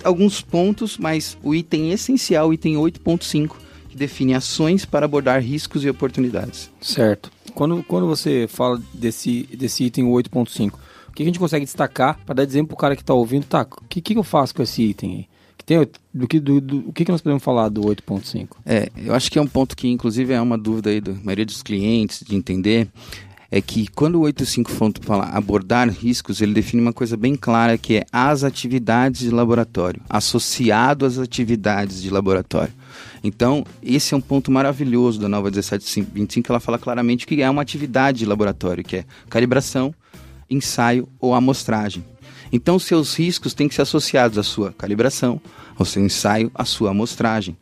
[0.04, 3.56] alguns pontos, mas o item essencial, o item 8.5,
[3.92, 6.72] que define ações para abordar riscos e oportunidades.
[6.80, 7.30] Certo.
[7.54, 10.74] Quando, quando você fala desse, desse item 8.5,
[11.10, 13.46] o que a gente consegue destacar para dar exemplo para o cara que está ouvindo?
[13.46, 15.28] Tá, o que, que eu faço com esse item aí?
[15.58, 18.48] Que tem, do que, do, do, o que, que nós podemos falar do 8.5?
[18.66, 21.46] É, eu acho que é um ponto que, inclusive, é uma dúvida aí da maioria
[21.46, 22.88] dos clientes de entender
[23.52, 27.98] é que quando o 85 fala abordar riscos, ele define uma coisa bem clara que
[27.98, 32.74] é as atividades de laboratório, associado às atividades de laboratório.
[33.22, 37.50] Então, esse é um ponto maravilhoso da nova 1725, que ela fala claramente que é
[37.50, 39.94] uma atividade de laboratório, que é calibração,
[40.50, 42.06] ensaio ou amostragem.
[42.54, 45.42] Então, seus riscos têm que ser associados à sua calibração,
[45.78, 47.56] ao seu ensaio, à sua amostragem.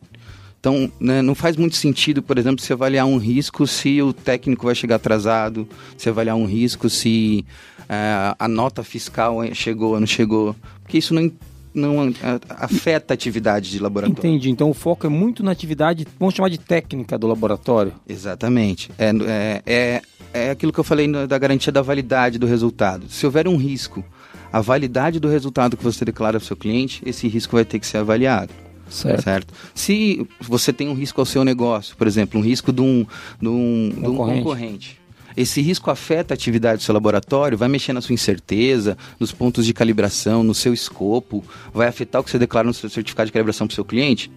[0.60, 4.66] Então, né, não faz muito sentido, por exemplo, você avaliar um risco se o técnico
[4.66, 7.46] vai chegar atrasado, você avaliar um risco se
[7.88, 11.32] é, a nota fiscal chegou ou não chegou, porque isso não
[11.72, 12.12] não
[12.48, 14.18] afeta a atividade de laboratório.
[14.18, 14.50] Entendi.
[14.50, 17.92] Então o foco é muito na atividade, vamos chamar de técnica do laboratório.
[18.08, 18.90] Exatamente.
[18.98, 20.02] É, é, é,
[20.34, 23.08] é aquilo que eu falei da garantia da validade do resultado.
[23.08, 24.04] Se houver um risco,
[24.52, 27.78] a validade do resultado que você declara para o seu cliente, esse risco vai ter
[27.78, 28.52] que ser avaliado.
[28.90, 29.22] Certo.
[29.22, 29.54] certo.
[29.74, 33.06] Se você tem um risco ao seu negócio, por exemplo, um risco de um,
[33.40, 35.00] de um, de um concorrente
[35.36, 39.64] esse risco afeta a atividade do seu laboratório, vai mexer na sua incerteza, nos pontos
[39.64, 43.32] de calibração, no seu escopo, vai afetar o que você declara no seu certificado de
[43.32, 44.30] calibração para o seu cliente?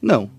[0.00, 0.30] Não.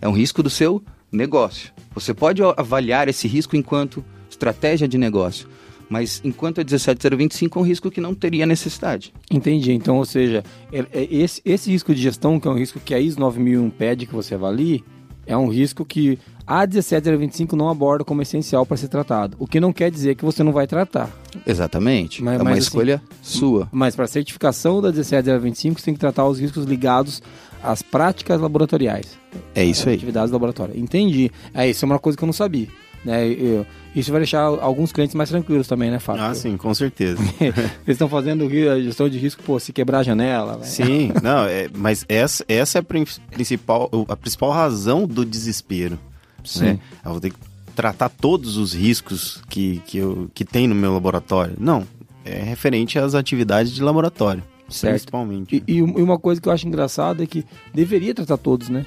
[0.00, 1.72] É um risco do seu negócio.
[1.94, 5.48] Você pode avaliar esse risco enquanto estratégia de negócio,
[5.88, 9.12] mas enquanto é 17025 é um risco que não teria necessidade.
[9.30, 9.72] Entendi.
[9.72, 10.42] Então, ou seja,
[10.72, 13.70] é, é esse, esse risco de gestão, que é um risco que a ISO 9001
[13.70, 14.84] pede que você avalie,
[15.26, 19.36] é um risco que a 17025 não aborda como essencial para ser tratado.
[19.40, 21.10] O que não quer dizer que você não vai tratar.
[21.46, 22.22] Exatamente.
[22.22, 23.68] Mas, é uma mas, escolha assim, sua.
[23.72, 27.22] Mas para a certificação da 17025, você tem que tratar os riscos ligados
[27.62, 29.18] às práticas laboratoriais.
[29.54, 29.94] É isso aí.
[29.94, 30.76] Atividades laboratórias.
[30.76, 31.30] Entendi.
[31.54, 32.68] É, isso é uma coisa que eu não sabia.
[33.04, 33.28] Né?
[33.28, 36.22] Eu, isso vai deixar alguns clientes mais tranquilos também, né, Fábio?
[36.22, 37.22] Ah, sim, com certeza.
[37.40, 40.56] Eles estão fazendo a gestão de risco, pô, se quebrar a janela.
[40.58, 40.64] Véio.
[40.64, 42.84] Sim, não, é, mas essa, essa é a
[43.30, 45.98] principal, a principal razão do desespero.
[46.42, 46.64] Sim.
[46.64, 46.78] Né?
[47.04, 47.36] Eu vou ter que
[47.74, 51.54] tratar todos os riscos que, que, eu, que tem no meu laboratório.
[51.58, 51.86] Não,
[52.24, 54.94] é referente às atividades de laboratório, Certo.
[54.94, 55.62] principalmente.
[55.66, 58.86] E, e uma coisa que eu acho engraçada é que deveria tratar todos, né?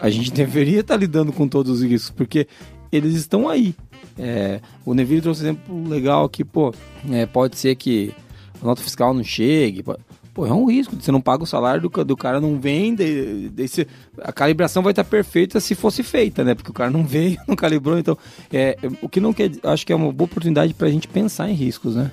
[0.00, 2.48] A gente deveria estar lidando com todos os riscos, porque
[2.92, 3.74] eles estão aí.
[4.18, 6.74] É, o Neville trouxe um exemplo legal que, pô,
[7.10, 8.12] é, pode ser que
[8.62, 9.82] a nota fiscal não chegue.
[9.82, 9.96] pô-
[10.34, 10.96] Pô, é um risco.
[10.98, 12.94] Você não paga o salário do, do cara, não vem.
[12.94, 13.86] daí você-
[14.22, 16.54] a calibração vai estar perfeita se fosse feita, né?
[16.54, 17.98] Porque o cara não veio, não calibrou.
[17.98, 18.16] Então,
[18.50, 19.50] é, o que não quer.
[19.62, 22.10] Acho que é uma boa oportunidade para a gente pensar em riscos, né?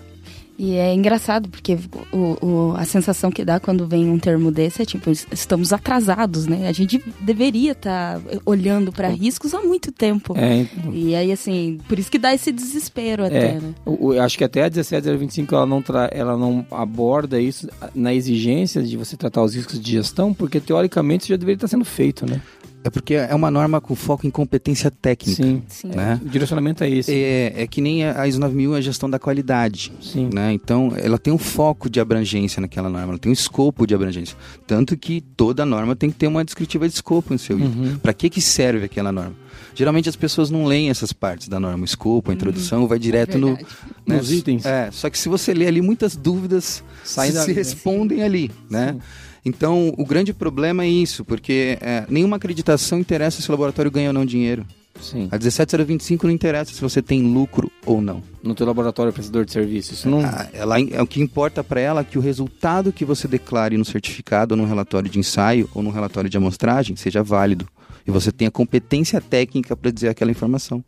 [0.62, 1.78] E é engraçado, porque
[2.12, 5.72] o, o- a sensação que dá quando vem um termo desse é tipo, es- estamos
[5.72, 6.68] atrasados, né?
[6.68, 10.34] A gente deveria estar olhando para riscos há muito tempo.
[10.38, 13.74] É, E aí, assim, por isso que dá esse desespero até, É, né?
[13.86, 18.84] o- acho que até a 17025 ela não, tra- ela não aborda isso na exigência
[18.84, 22.30] de você tratar os riscos de gestão, porque teoricamente isso já deveria estar sendo feito,
[22.30, 22.42] né?
[22.84, 25.44] É porque é uma norma com foco em competência técnica.
[25.44, 25.64] Sim.
[25.68, 25.90] Sim.
[25.90, 26.20] Né?
[26.24, 27.14] O direcionamento é esse.
[27.14, 29.92] É, é que nem a ISO 9000 é a gestão da qualidade.
[30.02, 30.30] Sim.
[30.34, 30.54] Né?
[30.54, 34.38] Então, ela tem um foco de abrangência naquela norma, ela tem um escopo de abrangência.
[34.66, 37.70] Tanto que toda norma tem que ter uma descritiva de escopo no seu item.
[37.70, 37.98] Uhum.
[37.98, 39.36] Para que, que serve aquela norma?
[39.76, 43.38] Geralmente as pessoas não leem essas partes da norma, o escopo, a introdução, vai direto
[43.38, 43.76] no, Verdade.
[44.06, 44.18] né?
[44.18, 44.66] Nos itens.
[44.66, 47.54] É, só que se você ler ali, muitas dúvidas Saem se, né?
[47.54, 48.98] respondem ali, né?
[49.46, 54.10] Então, o grande problema é isso, porque é, nenhuma acreditação interessa se o laboratório ganha
[54.10, 54.66] ou não dinheiro.
[55.02, 55.30] Sim.
[55.32, 58.22] A 17025 não interessa se você tem lucro ou não.
[58.44, 59.94] No teu laboratório prestador de serviço.
[59.94, 60.20] Isso não.
[60.26, 63.78] Ah, ela, é o que importa para ela é que o resultado que você declare
[63.78, 67.66] no certificado, ou no relatório de ensaio, ou no relatório de amostragem, seja válido.
[68.06, 70.84] E você tenha competência técnica para dizer aquela informação.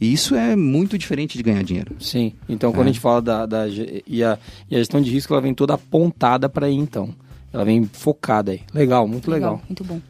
[0.00, 1.94] E isso é muito diferente de ganhar dinheiro.
[2.00, 2.32] Sim.
[2.48, 2.90] Então, quando É.
[2.90, 3.46] a gente fala da.
[3.46, 4.36] da e, a,
[4.68, 7.14] e a gestão de risco, ela vem toda apontada para aí, então.
[7.54, 8.62] Ela vem focada aí.
[8.74, 9.62] Legal, muito legal.
[9.68, 10.00] Muito bom.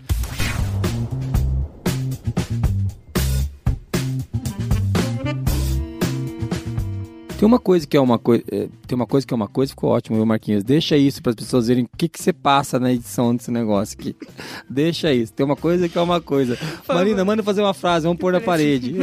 [7.39, 8.43] Tem uma coisa que é uma coisa.
[8.87, 10.65] Tem uma coisa que é uma coisa, ficou ótimo, viu, Marquinhos?
[10.65, 13.95] Deixa isso para as pessoas verem o que, que você passa na edição desse negócio
[14.01, 14.17] aqui.
[14.71, 15.35] Deixa isso.
[15.35, 16.57] Tem uma coisa que é uma coisa.
[16.89, 18.95] Marina, manda fazer uma frase, vamos pôr na parede.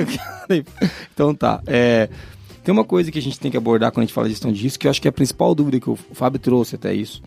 [1.14, 1.62] então tá.
[1.68, 2.10] É,
[2.64, 4.52] tem uma coisa que a gente tem que abordar quando a gente fala de gestão
[4.52, 6.92] de risco, que eu acho que é a principal dúvida que o Fábio trouxe até
[6.92, 7.22] isso,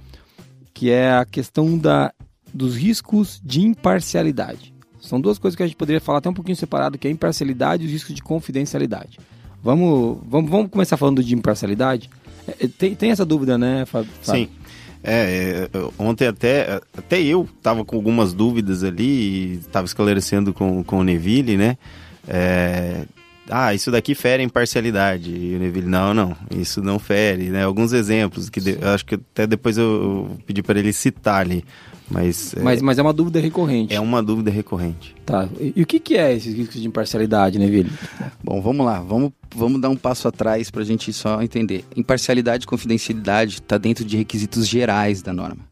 [0.84, 2.12] que é a questão da,
[2.52, 4.74] dos riscos de imparcialidade.
[5.00, 7.12] São duas coisas que a gente poderia falar até um pouquinho separado, que é a
[7.14, 9.18] imparcialidade e os riscos de confidencialidade.
[9.62, 12.10] Vamos, vamos, vamos começar falando de imparcialidade?
[12.46, 14.10] É, Tem, tem essa dúvida, né, Fábio?
[14.20, 14.46] Sim.
[15.02, 20.98] É, é, ontem até, até eu tava com algumas dúvidas ali estava esclarecendo com, com
[20.98, 21.78] o Neville, né?
[22.28, 23.06] É,
[23.48, 25.30] ah, isso daqui fere a imparcialidade.
[25.30, 27.64] E o Neville, não, não, isso não fere, né?
[27.64, 31.40] Alguns exemplos que de- eu acho que até depois eu, eu pedi para ele citar
[31.42, 31.64] ali,
[32.10, 33.94] mas, é, Mas, mas é uma dúvida recorrente.
[33.94, 35.14] é uma dúvida recorrente.
[35.24, 35.48] Tá.
[35.60, 37.90] E, e o que, que é esses riscos de imparcialidade, Neville?
[38.42, 41.84] Bom, vamos lá, vamos, vamos dar um passo atrás para a gente só entender.
[41.96, 45.64] Imparcialidade e confidencialidade está dentro de requisitos gerais da norma.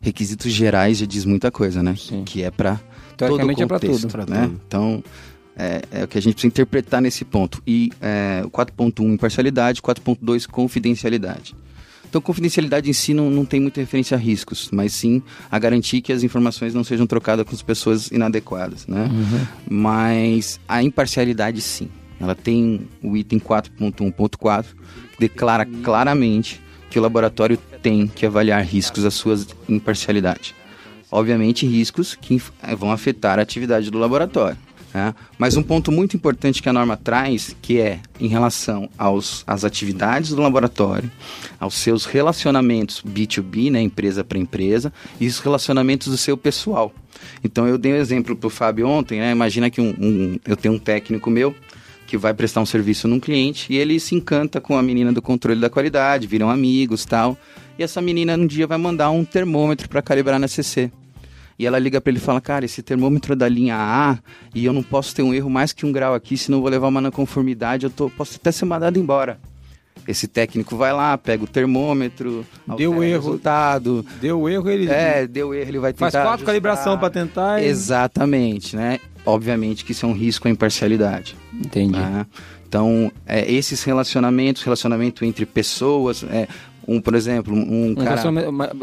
[0.00, 1.94] Requisitos gerais já diz muita coisa, né?
[1.96, 2.22] Sim.
[2.24, 2.78] Que é para
[3.14, 4.12] é pra contexto, tudo.
[4.12, 4.42] Pra né?
[4.44, 4.60] tudo.
[4.66, 5.02] Então,
[5.56, 7.62] é, é o que a gente precisa interpretar nesse ponto.
[7.66, 11.54] E é, o 4.1, imparcialidade, 4.2, confidencialidade.
[12.08, 16.00] Então, confidencialidade em si não, não tem muita referência a riscos, mas sim a garantir
[16.00, 19.08] que as informações não sejam trocadas com as pessoas inadequadas, né?
[19.68, 21.88] Mas a imparcialidade, sim.
[22.18, 24.64] Ela tem o item 4.1.4,
[25.12, 29.38] que declara claramente que o laboratório tem que avaliar riscos à sua
[29.68, 30.54] imparcialidade.
[31.10, 34.56] Obviamente, riscos que eh, vão afetar a atividade do laboratório.
[34.96, 35.14] Né?
[35.38, 39.62] Mas um ponto muito importante que a norma traz, que é em relação aos, às
[39.62, 41.10] atividades do laboratório,
[41.60, 46.90] aos seus relacionamentos B2B, né, empresa para empresa, e os relacionamentos do seu pessoal.
[47.44, 49.30] Então, eu dei um exemplo para o Fábio ontem, né?
[49.32, 51.54] imagina que um- um- eu tenho um técnico meu
[52.06, 55.20] que vai prestar um serviço num cliente e ele se encanta com a menina do
[55.20, 57.36] controle da qualidade, viram amigos tal.
[57.78, 60.90] E essa menina um dia vai mandar um termômetro para calibrar na CC.
[61.58, 64.18] E ela liga para ele e fala: Cara, esse termômetro é da linha A
[64.54, 66.70] e eu não posso ter um erro mais que um grau aqui, senão eu vou
[66.70, 69.38] levar uma não conformidade, eu tô, posso até ser mandado embora.
[70.06, 73.22] Esse técnico vai lá, pega o termômetro, Deu erro.
[73.24, 74.06] resultado.
[74.20, 76.02] Deu erro, ele É, deu erro, ele vai tentar.
[76.10, 76.46] faz quatro ajustar.
[76.46, 77.60] calibração para tentar.
[77.60, 79.00] e- Exatamente, né?
[79.24, 81.36] Obviamente que isso é um risco à imparcialidade.
[81.52, 81.98] Entendi.
[81.98, 82.24] né?
[82.68, 86.46] Então, é, esses relacionamentos, relacionamento entre pessoas, é,
[86.86, 88.22] um, por exemplo, um cara...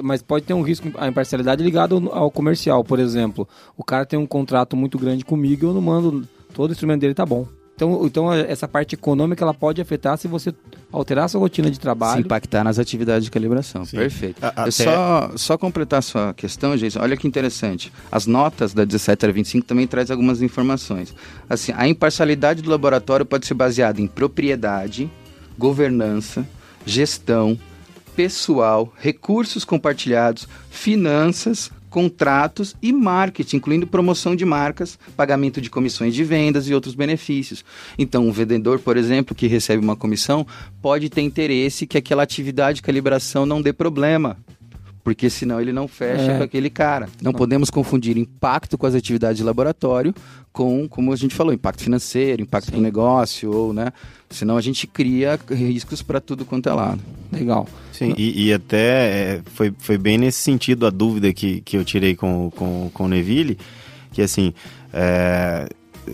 [0.03, 3.47] Mas pode ter um risco à imparcialidade ligado ao comercial, por exemplo.
[3.77, 6.27] O cara tem um contrato muito grande comigo e eu não mando.
[6.53, 7.47] Todo o instrumento dele tá bom.
[7.75, 10.53] Então, então essa parte econômica ela pode afetar se você
[10.91, 12.21] alterar a sua rotina de trabalho.
[12.21, 13.83] Se impactar nas atividades de calibração.
[13.83, 13.97] Sim.
[13.97, 14.37] Perfeito.
[14.43, 17.91] A- só, só completar a sua questão, Jason, olha que interessante.
[18.11, 21.15] As notas da 17 a 25 também traz algumas informações.
[21.49, 25.09] Assim, a imparcialidade do laboratório pode ser baseada em propriedade,
[25.57, 26.47] governança,
[26.85, 27.57] gestão,
[28.15, 36.23] pessoal, recursos compartilhados, finanças, contratos e marketing, incluindo promoção de marcas, pagamento de comissões de
[36.23, 37.63] vendas e outros benefícios.
[37.99, 40.45] Então, um vendedor, por exemplo, que recebe uma comissão,
[40.81, 44.37] pode ter interesse que aquela atividade de calibração não dê problema.
[45.03, 46.37] Porque senão ele não fecha É.
[46.37, 47.09] com aquele cara.
[47.21, 50.13] Não podemos confundir impacto com as atividades de laboratório
[50.53, 53.91] com, como a gente falou, impacto financeiro, impacto no negócio, ou, né?
[54.29, 57.01] Senão a gente cria riscos para tudo quanto é lado.
[57.31, 57.67] Legal.
[57.91, 58.77] Sim, e, e até
[59.37, 63.05] é, foi, foi bem nesse sentido a dúvida que, que eu tirei com, com, com
[63.05, 63.57] o Neville,
[64.11, 64.53] que assim,
[64.93, 65.67] é,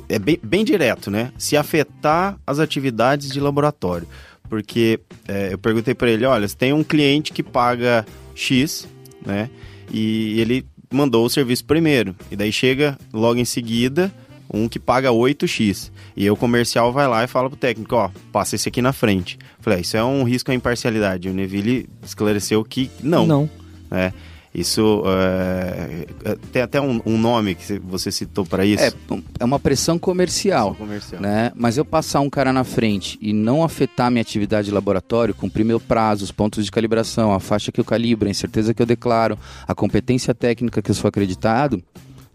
[0.08, 1.32] é bem, bem direto, né?
[1.38, 4.08] Se afetar as atividades de laboratório.
[4.50, 8.88] Porque é, eu perguntei para ele, olha, você tem um cliente que paga X,
[9.26, 9.50] né?
[9.92, 12.16] E ele mandou o serviço primeiro.
[12.32, 14.12] E daí chega logo em seguida
[14.52, 15.92] um que paga 8x.
[16.18, 18.92] E aí o comercial vai lá e fala pro técnico, ó, passa esse aqui na
[18.92, 19.38] frente.
[19.60, 21.30] Falei, "Ah, isso é um risco à imparcialidade.
[21.30, 23.28] O Neville esclareceu que não.
[23.28, 23.50] Não.
[23.92, 24.12] né?
[24.54, 28.84] Isso é, é, tem até um, um nome que você citou para isso.
[28.84, 28.92] É,
[29.40, 30.74] é uma pressão comercial.
[30.74, 31.22] comercial.
[31.22, 31.52] né?
[31.56, 35.64] Mas eu passar um cara na frente e não afetar minha atividade de laboratório, cumprir
[35.64, 38.88] meu prazo, os pontos de calibração, a faixa que eu calibro, a incerteza que eu
[38.88, 41.82] declaro, a competência técnica que eu sou acreditado,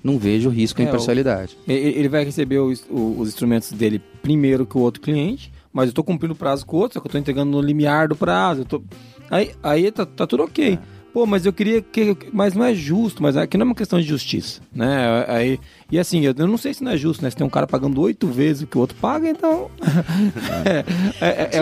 [0.03, 1.57] não vejo risco à É, o- imparcialidade.
[1.66, 5.90] E- Ele vai receber os, os instrumentos dele primeiro que o outro cliente, mas eu
[5.90, 8.14] estou cumprindo o prazo com o outro, só que eu estou entregando no limiar do
[8.14, 8.61] prazo.
[8.61, 8.83] eu tô-
[9.31, 10.79] Aí, aí tá, tá tudo ok.
[11.14, 12.16] Pô, mas eu queria que.
[12.33, 15.24] Mas não é justo, mas aqui não é uma questão de justiça, né?
[15.29, 17.31] Aí, e assim, eu, não sei se não é justo, né?
[17.31, 19.70] Se tem um cara pagando oito vezes o que o outro paga, então.
[20.66, 20.85] é,
[21.24, 21.61] é, é, é,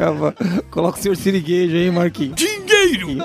[0.02, 0.32] é uma-
[0.70, 2.36] Coloca o senhor siriguejo aí, Marquinhos.
[2.36, 3.18] Dinheiro!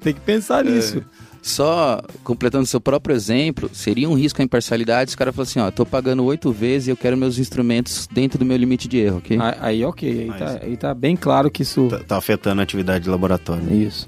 [0.00, 1.04] Tem que pensar nisso.
[1.48, 5.58] Só completando seu próprio exemplo, seria um risco à imparcialidade se o cara falar assim,
[5.58, 8.98] ó, tô pagando oito vezes e eu quero meus instrumentos dentro do meu limite de
[8.98, 9.38] erro, ok?
[9.40, 11.88] Aí, aí, ok, aí Mas- tá, aí tá bem claro que isso.
[11.88, 13.62] Tá, tá afetando a atividade de laboratório.
[13.62, 13.74] né?
[13.74, 14.06] Isso.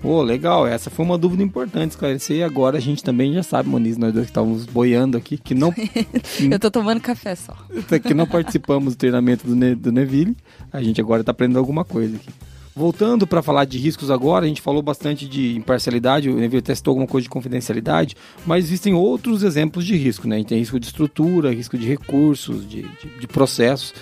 [0.00, 3.68] Pô, legal, essa foi uma dúvida importante esclarecer e agora a gente também já sabe,
[3.68, 5.74] Moniz, nós dois que estávamos boiando aqui, que não,
[6.50, 7.54] Eu tô tomando café só.
[8.02, 10.34] que não participamos do treinamento do, ne, do Neville,
[10.72, 12.30] a gente agora está aprendendo alguma coisa aqui.
[12.74, 16.92] Voltando para falar de riscos agora, a gente falou bastante de imparcialidade, o Neville testou
[16.92, 20.36] alguma coisa de confidencialidade, mas existem outros exemplos de risco, né?
[20.36, 23.92] A gente tem risco de estrutura, risco de recursos, de, de, de processos.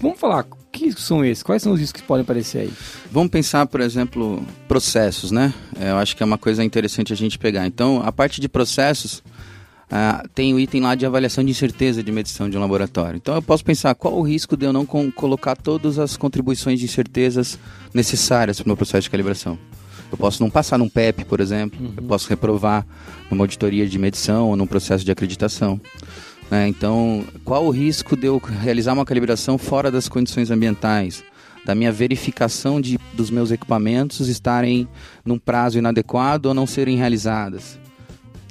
[0.00, 1.42] Vamos falar, que riscos são esses?
[1.42, 2.72] Quais são os riscos que podem aparecer aí?
[3.10, 5.52] Vamos pensar, por exemplo, processos, né?
[5.78, 7.66] É, Eu acho que é uma coisa interessante a gente pegar.
[7.66, 9.22] Então, a parte de processos,
[9.90, 13.16] ah, tem o item lá de avaliação de incerteza de medição de um laboratório.
[13.16, 16.84] Então, eu posso pensar qual o risco de eu não colocar todas as contribuições de
[16.84, 17.58] incertezas
[17.92, 19.58] necessárias para o meu processo de calibração.
[20.10, 21.92] Eu posso não passar num PEP, por exemplo.
[21.96, 22.86] Eu posso reprovar
[23.28, 25.80] numa auditoria de medição ou num processo de acreditação.
[26.48, 26.68] né?
[26.68, 31.24] Então, qual o risco de eu realizar uma calibração fora das condições ambientais?
[31.64, 34.88] Da minha verificação de, dos meus equipamentos estarem
[35.24, 37.79] num prazo inadequado ou não serem realizadas?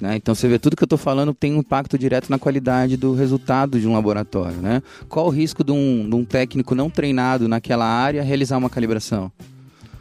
[0.02, 0.16] Né?
[0.16, 3.14] Então, você vê, tudo que eu estou falando tem um impacto direto na qualidade do
[3.14, 4.58] resultado de um laboratório.
[4.58, 4.82] Né?
[5.08, 9.32] Qual o risco de um, de um técnico não treinado naquela área realizar uma calibração?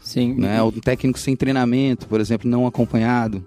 [0.02, 0.62] Sim, né?
[0.62, 3.44] Ou um técnico sem treinamento, por exemplo, não acompanhado.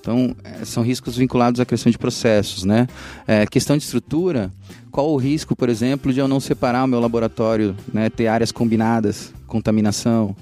[0.00, 2.86] Então, eh, são riscos vinculados à questão de processos, né?
[3.26, 4.52] Eh, questão de estrutura,
[4.92, 8.08] qual o risco, por exemplo, de eu não separar o meu laboratório, né?
[8.08, 10.36] Ter áreas combinadas, contaminação.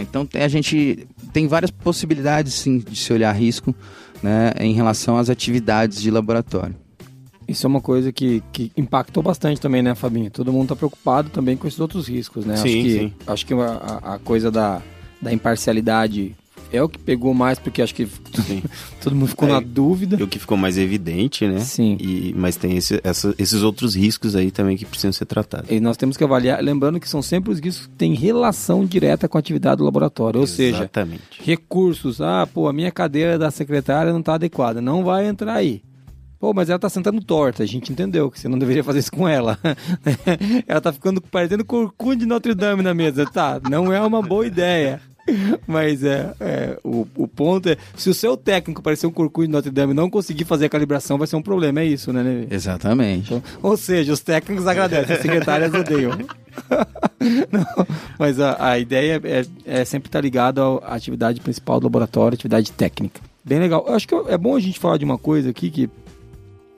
[0.00, 3.74] Então, tem- a gente tem várias possibilidades, sim, de se olhar risco,
[4.22, 4.52] né?
[4.58, 6.74] Em relação às atividades de laboratório.
[7.48, 10.30] Isso é uma coisa que, que impactou bastante também, né, Fabinho?
[10.30, 12.56] Todo mundo está preocupado também com esses outros riscos, né?
[12.56, 13.12] Sim, acho que, sim.
[13.26, 13.66] Acho que a,
[14.02, 14.80] a- a coisa da,
[15.20, 16.34] da imparcialidade
[16.72, 18.06] é o que pegou mais, porque acho que
[19.02, 20.16] todo mundo ficou É, na dúvida.
[20.18, 21.60] E o que ficou mais evidente, né?
[21.60, 21.96] Sim.
[22.00, 25.70] E, mas tem esse- essa- esses outros riscos aí também que precisam ser tratados.
[25.70, 29.28] E nós temos que avaliar, lembrando que são sempre os riscos que têm relação direta
[29.28, 30.40] com a atividade do laboratório.
[30.40, 31.22] Ou seja, Exatamente.
[31.42, 32.20] recursos.
[32.20, 35.82] Ah, pô, a minha cadeira da secretária não está adequada, não vai entrar aí.
[36.38, 39.12] Pô, mas ela tá sentando torta, a gente entendeu que você não deveria fazer isso
[39.12, 39.56] com ela.
[40.66, 43.24] ela tá ficando parecendo corcunda de Notre Dame na mesa.
[43.24, 45.00] Tá, não é uma boa ideia.
[45.66, 49.52] Mas é, é, o, o ponto é, se o seu técnico parecer um corcunda de
[49.52, 52.22] Notre Dame e não conseguir fazer a calibração, vai ser um problema, é isso, né,
[52.22, 52.54] Neve?
[52.54, 53.34] Exatamente.
[53.34, 56.12] Então, ou seja, os técnicos agradecem, as secretárias odeiam.
[57.50, 57.86] Não,
[58.18, 62.72] mas a, a ideia é, é sempre estar ligado à atividade principal do laboratório, atividade
[62.72, 63.20] técnica.
[63.44, 63.84] Bem legal.
[63.86, 65.88] Eu acho que é bom a gente falar de uma coisa aqui que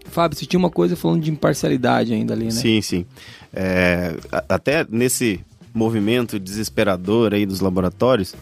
[0.07, 2.51] Fábio, você tinha uma coisa falando de imparcialidade ainda ali, né?
[2.51, 3.07] Sim, sim.
[3.53, 4.15] É,
[4.49, 5.41] até nesse
[5.75, 8.35] movimento desesperador aí dos laboratórios,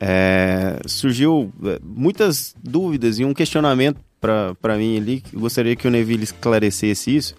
[0.00, 6.22] é, surgiu é, muitas dúvidas e um questionamento para mim ali, gostaria que o Neville
[6.22, 7.34] esclarecesse isso,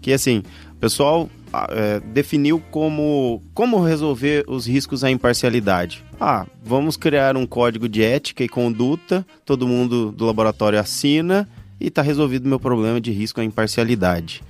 [0.00, 1.28] que assim, o pessoal
[1.70, 6.04] é, definiu como, como resolver os riscos à imparcialidade.
[6.20, 11.48] Ah, vamos criar um código de ética e conduta, todo mundo do laboratório assina
[11.80, 14.42] e está resolvido o meu problema de risco à imparcialidade.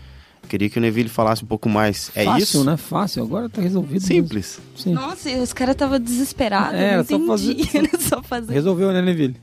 [0.51, 2.11] Queria que o Neville falasse um pouco mais.
[2.13, 2.65] É Fácil, isso?
[2.65, 2.77] né?
[2.77, 4.01] Fácil, agora tá resolvido.
[4.03, 4.59] Simples.
[4.77, 4.95] Sim.
[4.95, 6.75] Nossa, os caras estavam desesperados.
[6.79, 7.65] É, não só entendi.
[7.65, 8.53] fazer- Era só fazer.
[8.53, 9.37] Resolveu, né, Neville?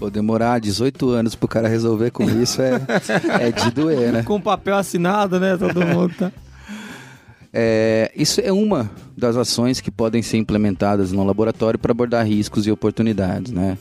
[0.00, 2.72] Pô, demorar 18 anos pro cara resolver com isso é,
[3.40, 4.22] é de doer, né?
[4.24, 5.56] Com papel assinado, né?
[5.56, 6.32] Todo mundo tá.
[7.54, 12.66] É, isso é uma das ações que podem ser implementadas no laboratório para abordar riscos
[12.66, 13.76] e oportunidades, né?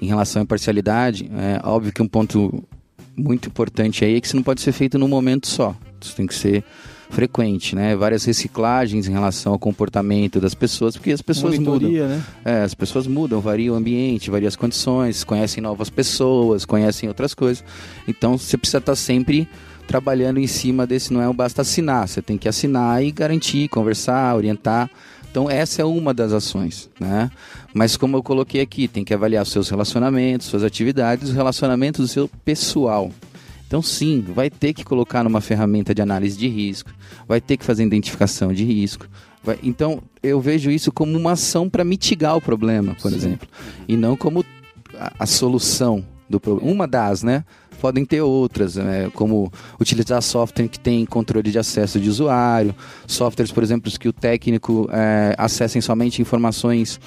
[0.00, 2.62] Em relação à imparcialidade, é óbvio que um ponto
[3.16, 5.74] muito importante aí é que isso não pode ser feito num momento só.
[6.00, 6.64] Isso tem que ser
[7.10, 7.94] frequente, né?
[7.96, 11.74] Várias reciclagens em relação ao comportamento das pessoas, porque as pessoas mudam.
[11.74, 12.24] Monitoria, né?
[12.44, 17.34] É, as pessoas mudam, varia o ambiente, varia as condições, conhecem novas pessoas, conhecem outras
[17.34, 17.64] coisas.
[18.06, 19.48] Então você precisa estar sempre
[19.86, 23.68] trabalhando em cima desse, não é o basta assinar, você tem que assinar e garantir,
[23.68, 24.90] conversar, orientar.
[25.30, 27.30] Então essa é uma das ações, né?
[27.72, 32.00] Mas como eu coloquei aqui, tem que avaliar os seus relacionamentos, suas atividades, os relacionamentos
[32.00, 33.12] do seu pessoal.
[33.66, 36.90] Então sim, vai ter que colocar numa ferramenta de análise de risco,
[37.26, 39.08] vai ter que fazer identificação de risco.
[39.42, 43.48] vai- Então eu vejo isso como uma ação para mitigar o problema, por exemplo,
[43.88, 44.44] e não como
[44.98, 46.70] a, a solução do problema.
[46.72, 47.44] Uma das, né?
[47.80, 49.10] Podem ter outras, né?
[49.14, 52.74] como utilizar software que tem controle de acesso de usuário,
[53.06, 56.98] softwares, por exemplo, que o técnico é, acessem somente informações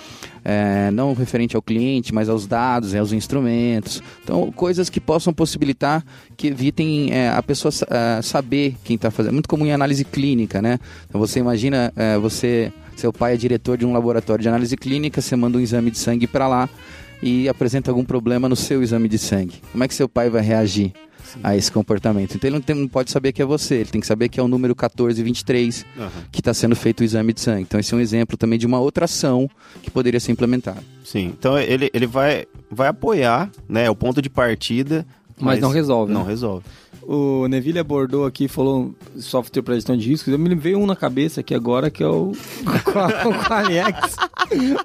[0.43, 4.01] é, não referente ao cliente, mas aos dados, e aos instrumentos.
[4.23, 6.03] Então, coisas que possam possibilitar
[6.37, 9.33] que evitem é, a pessoa é, saber quem está fazendo.
[9.33, 10.79] Muito comum em análise clínica, né?
[11.07, 15.21] Então, você imagina, é, você, seu pai é diretor de um laboratório de análise clínica,
[15.21, 16.69] você manda um exame de sangue para lá
[17.21, 19.61] e apresenta algum problema no seu exame de sangue.
[19.71, 20.93] Como é que seu pai vai reagir?
[21.43, 22.35] A esse comportamento.
[22.35, 24.39] Então ele não, tem- não pode saber que é você, ele tem que saber que
[24.39, 26.09] é o número 1423 Aham.
[26.31, 27.61] que está sendo feito o exame de sangue.
[27.63, 29.49] Então esse é um exemplo também de uma outra ação
[29.81, 30.81] que poderia ser implementada.
[31.03, 31.33] Sim.
[31.37, 33.89] Então ele, ele vai, vai apoiar, né?
[33.89, 35.05] O ponto de partida.
[35.39, 36.29] Mas não resolve, Não né?
[36.29, 36.65] resolve.
[37.03, 40.31] O Neville abordou aqui, falou software para gestão de riscos.
[40.31, 44.15] Eu me veio um na cabeça aqui agora, que é o, o Qualiex.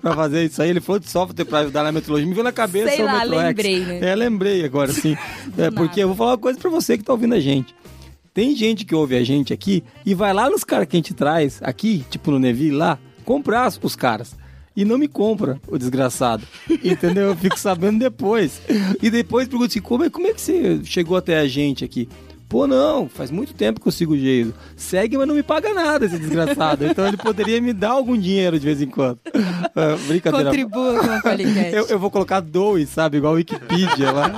[0.01, 0.71] para fazer isso aí.
[0.71, 2.27] Ele falou de software para ajudar na metrologia.
[2.27, 3.99] Me veio na cabeça Sei o lá, lembrei, né?
[4.01, 5.17] É, lembrei agora, sim.
[5.59, 7.75] É, porque eu vou falar uma coisa para você que tá ouvindo a gente.
[8.33, 11.15] Tem gente que ouve a gente aqui e vai lá nos caras que a gente
[11.15, 14.35] traz aqui, tipo no Neville lá, comprar os caras.
[14.77, 16.45] E não me compra, o desgraçado.
[16.83, 17.29] Entendeu?
[17.29, 18.61] Eu fico sabendo depois.
[19.01, 22.09] E depois pergunto assim, como é, como é que você chegou até a gente aqui?
[22.49, 24.55] Pô, não, faz muito tempo que eu sigo o Geiso.
[24.77, 26.87] Segue, mas não me paga nada, esse desgraçado.
[26.87, 29.19] Então ele poderia me dar algum dinheiro de vez em quando.
[29.75, 30.51] É, brincadeira.
[30.51, 31.75] Contribua com podcast.
[31.75, 33.17] Eu, eu vou colocar doe, sabe?
[33.17, 34.31] Igual a Wikipedia lá.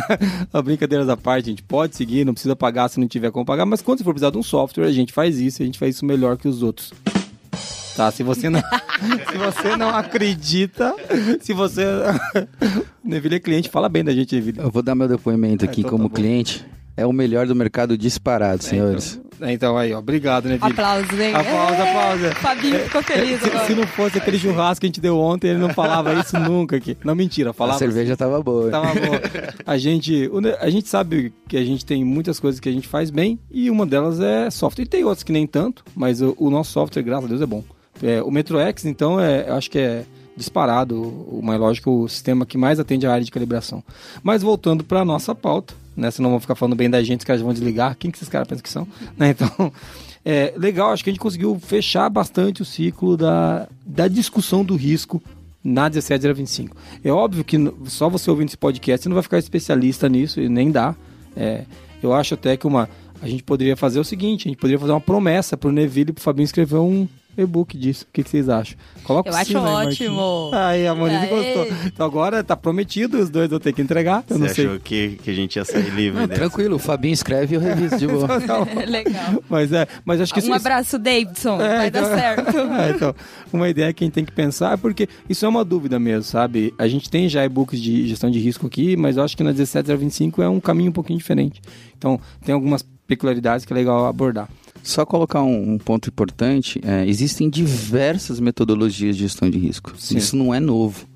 [0.50, 3.44] a brincadeira da parte, a gente pode seguir, não precisa pagar se não tiver como
[3.44, 5.78] pagar, mas quando você for precisar de um software, a gente faz isso, a gente
[5.78, 6.94] faz isso melhor que os outros.
[7.98, 8.60] Tá, se você não,
[9.28, 10.94] se você não acredita,
[11.40, 11.82] se você...
[13.02, 14.60] Neville é cliente, fala bem da gente, Neville.
[14.60, 16.14] Eu vou dar meu depoimento aqui então tá como bom.
[16.14, 16.64] cliente.
[16.96, 19.20] É o melhor do mercado disparado, senhores.
[19.40, 20.70] É, Então aí, ó, obrigado, Neville.
[20.72, 21.34] Aplausos, hein?
[21.34, 22.38] Aplausos, É, aplausos.
[22.38, 23.66] Fabinho ficou feliz Se, agora.
[23.66, 26.76] se não fosse aquele churrasco que a gente deu ontem, ele não falava isso nunca
[26.76, 26.96] aqui.
[27.04, 28.70] Não, mentira, A falava cerveja tava boa.
[28.70, 29.12] Tava bom.
[29.66, 30.30] A gente,
[30.60, 33.68] a gente sabe que a gente tem muitas coisas que a gente faz bem e
[33.70, 34.84] uma delas é software.
[34.84, 37.46] E tem outras que nem tanto, mas o, o nosso software, graças a Deus, é
[37.46, 37.64] bom.
[38.02, 40.04] É, o MetroX, então, é, eu acho que é
[40.36, 43.82] disparado o MyLogic, o sistema que mais atende a área de calibração.
[44.22, 46.10] Mas voltando para nossa pauta, né?
[46.10, 47.96] Senão vão ficar falando bem da gente, os caras vão desligar.
[47.98, 48.88] Quem que esses caras pensam que são?
[49.16, 49.34] Né?
[49.38, 49.72] Então,
[50.24, 54.76] é legal, acho que a gente conseguiu fechar bastante o ciclo da, da discussão do
[54.76, 55.22] risco
[55.62, 56.76] na 1725.
[57.02, 60.48] É óbvio que só você ouvindo esse podcast você não vai ficar especialista nisso e
[60.48, 60.94] nem dá.
[61.36, 61.64] É,
[62.02, 62.88] eu acho até que uma
[63.20, 66.12] a gente poderia fazer o seguinte, a gente poderia fazer uma promessa pro Neville e
[66.12, 67.08] pro Fabinho escrever um
[67.42, 68.04] e-book disso.
[68.08, 68.76] O que, que vocês acham?
[69.04, 70.50] Coloca Eu o acho sino aí, ótimo.
[70.52, 71.54] Aí, a Monique Aê.
[71.54, 71.76] gostou.
[71.86, 74.24] Então agora tá prometido, os dois vão ter que entregar.
[74.28, 74.66] Eu Você não sei.
[74.66, 77.60] achou que, que a gente ia sair livre Não, tranquilo, o Fabinho escreve e eu
[77.60, 78.26] reviso de boa.
[78.86, 79.42] Legal.
[79.48, 81.60] Mas é, mas acho que Um isso- abraço, Davidson.
[81.60, 82.58] É, Vai então- dar certo.
[82.58, 83.14] É, então,
[83.52, 86.74] uma ideia que a gente tem que pensar, porque isso é uma dúvida mesmo, sabe?
[86.78, 89.52] A gente tem já e-books de gestão de risco aqui, mas eu acho que na
[89.52, 91.60] 17025 é um caminho um pouquinho diferente.
[91.96, 94.48] Então, tem algumas peculiaridades que é legal abordar.
[94.82, 99.94] Só colocar um, um ponto importante: é, existem diversas metodologias de gestão de risco.
[99.98, 100.18] Sim.
[100.18, 101.07] Isso não é novo.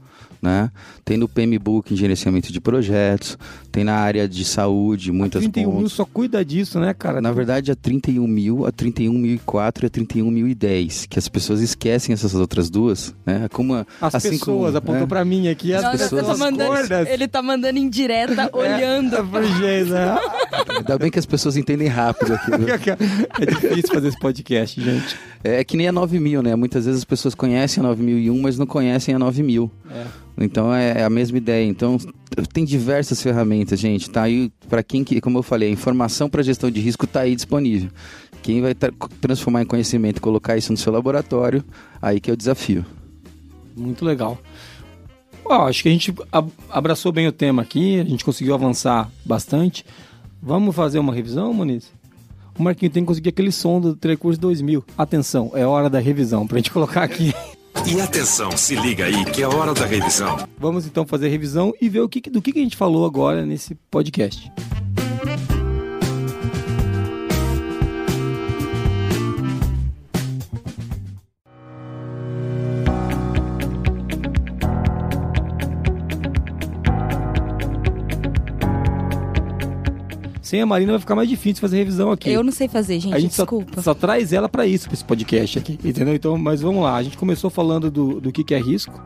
[0.43, 0.70] Né?
[1.05, 3.38] Tem no PMBOK em gerenciamento de projetos,
[3.70, 5.93] tem na área de saúde, muitas 31 mil pontos.
[5.93, 7.20] só cuida disso, né, cara?
[7.20, 12.34] Na verdade, a 31 mil, a 31.004 e a 31.010, que as pessoas esquecem essas
[12.34, 13.49] outras duas, né?
[13.53, 15.07] Como a- As assim pessoas como, apontou né?
[15.07, 16.74] pra mim aqui, as Nossa, pessoas tá mandando,
[17.09, 19.16] ele tá mandando indireta, olhando.
[19.16, 20.18] É, pro jeito, né?
[20.78, 22.66] Ainda bem que as pessoas entendem rápido aquilo.
[23.40, 25.16] É difícil fazer esse podcast, gente.
[25.45, 26.55] É que nem a 9000, né?
[26.57, 29.70] Muitas vezes as pessoas conhecem a 9001, mas não conhecem a 9000.
[29.90, 30.05] É.
[30.39, 31.66] Então é a mesma ideia.
[31.66, 31.99] Então
[32.53, 34.09] tem diversas ferramentas, gente.
[34.11, 37.20] Tá aí para quem que, como eu falei, a informação para gestão de risco tá
[37.20, 37.91] aí disponível.
[38.43, 41.62] Quem vai tra- transformar em conhecimento e colocar isso no seu laboratório,
[42.01, 42.85] aí que é o desafio.
[43.76, 44.37] Muito legal.
[45.45, 49.11] Ó, acho que a gente ab- abraçou bem o tema aqui, a gente conseguiu avançar
[49.24, 49.85] bastante.
[50.43, 51.91] Vamos fazer uma revisão, Moniz?
[52.59, 54.85] O Marquinho tem que conseguir aquele som do Telecurso 2000.
[54.99, 57.33] Atenção, é hora da revisão, pra gente colocar aqui.
[57.87, 60.49] E atenção, se liga aí que é hora da revisão.
[60.59, 63.45] Vamos então fazer a revisão e ver o que, do que a gente falou agora
[63.45, 64.51] nesse podcast.
[80.53, 82.29] Sem a Marina vai ficar mais difícil fazer revisão aqui.
[82.29, 83.81] Eu não sei fazer, gente, a gente só, desculpa.
[83.81, 86.15] só traz ela pra isso, pra esse podcast aqui, entendeu?
[86.15, 86.95] Então, mas vamos lá.
[86.95, 89.03] A gente começou falando do, do que, que é risco,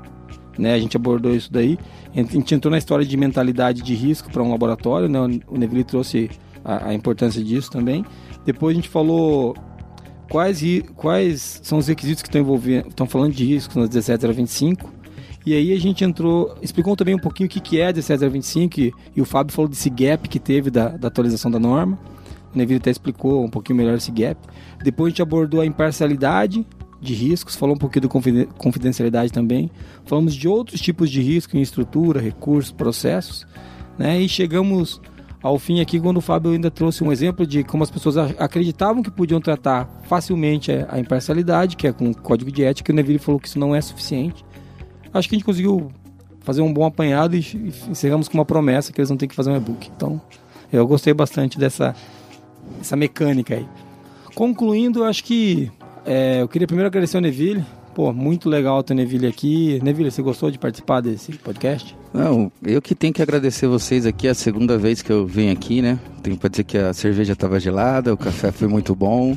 [0.59, 0.75] né?
[0.75, 1.79] A gente abordou isso daí.
[2.13, 5.21] A gente entrou na história de mentalidade de risco para um laboratório, né?
[5.47, 6.29] O Neville trouxe
[6.65, 8.05] a, a importância disso também.
[8.45, 9.55] Depois a gente falou
[10.29, 10.61] quais,
[10.97, 14.93] quais são os requisitos que estão envolvendo, estão falando de risco nas 17025.
[15.47, 18.81] E aí a gente entrou, explicou também um pouquinho o que, que é a 17025
[18.81, 21.97] e, e o Fábio falou desse gap que teve da, da atualização da norma.
[22.53, 24.41] O Neville até explicou um pouquinho melhor esse gap.
[24.83, 26.67] Depois a gente abordou a imparcialidade
[27.01, 29.71] de riscos, falou um pouquinho do confiden- confidencialidade também.
[30.05, 33.47] Falamos de outros tipos de risco em estrutura, recursos, processos.
[33.97, 34.21] Né?
[34.21, 35.01] E chegamos
[35.41, 39.01] ao fim aqui quando o Fábio ainda trouxe um exemplo de como as pessoas acreditavam
[39.01, 42.97] que podiam tratar facilmente a imparcialidade, que é com o código de ética, e o
[42.97, 44.45] Neville falou que isso não é suficiente.
[45.17, 45.91] Acho que a gente conseguiu
[46.41, 49.51] fazer um bom apanhado e encerramos com uma promessa que eles não têm que fazer
[49.51, 49.91] um e-book.
[49.97, 50.21] Então,
[50.73, 51.95] eu gostei bastante dessa,
[52.79, 53.67] dessa mecânica aí.
[54.35, 55.71] Concluindo, acho que
[56.05, 57.64] é, eu queria primeiro agradecer ao Neville.
[57.95, 59.81] Pô, muito legal ter o Neville aqui.
[59.83, 61.97] Neville, você gostou de participar desse podcast?
[62.12, 65.51] Não, eu que tenho que agradecer vocês aqui, é a segunda vez que eu venho
[65.51, 65.99] aqui, né?
[66.23, 69.37] Tenho pra dizer que a cerveja estava gelada, o café foi muito bom.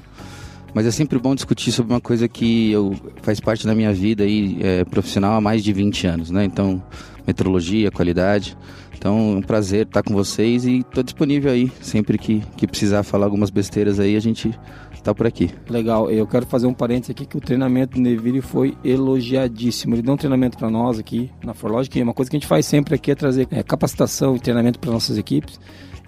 [0.74, 4.24] Mas é sempre bom discutir sobre uma coisa que eu, faz parte da minha vida
[4.24, 6.46] aí, é, profissional há mais de 20 anos, né?
[6.46, 6.82] Então,
[7.26, 8.58] metrologia, qualidade.
[8.98, 11.72] Então, é um prazer estar com vocês e estou disponível aí.
[11.82, 14.54] Sempre que, que precisar falar algumas besteiras aí, a gente
[14.94, 15.50] está por aqui.
[15.70, 19.96] Legal, eu quero fazer um parênteses aqui que o treinamento do Neville foi elogiadíssimo.
[19.96, 22.66] Ele deu um treinamento para nós aqui na Forlogic, uma coisa que a gente faz
[22.66, 25.60] sempre aqui é trazer é, capacitação e treinamento para nossas equipes.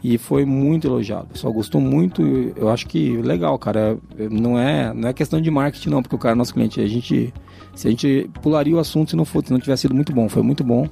[0.04, 1.26] E foi muito elogiado.
[1.26, 2.22] O pessoal gostou muito.
[2.56, 3.98] Eu acho que legal, cara.
[4.18, 6.82] Não é, não é questão de marketing, não, porque o cara é nosso cliente.
[6.82, 7.34] A gente,
[7.76, 10.28] se a gente pularia o assunto se não fosse, se não tivesse sido muito bom.
[10.28, 10.88] Foi muito bom.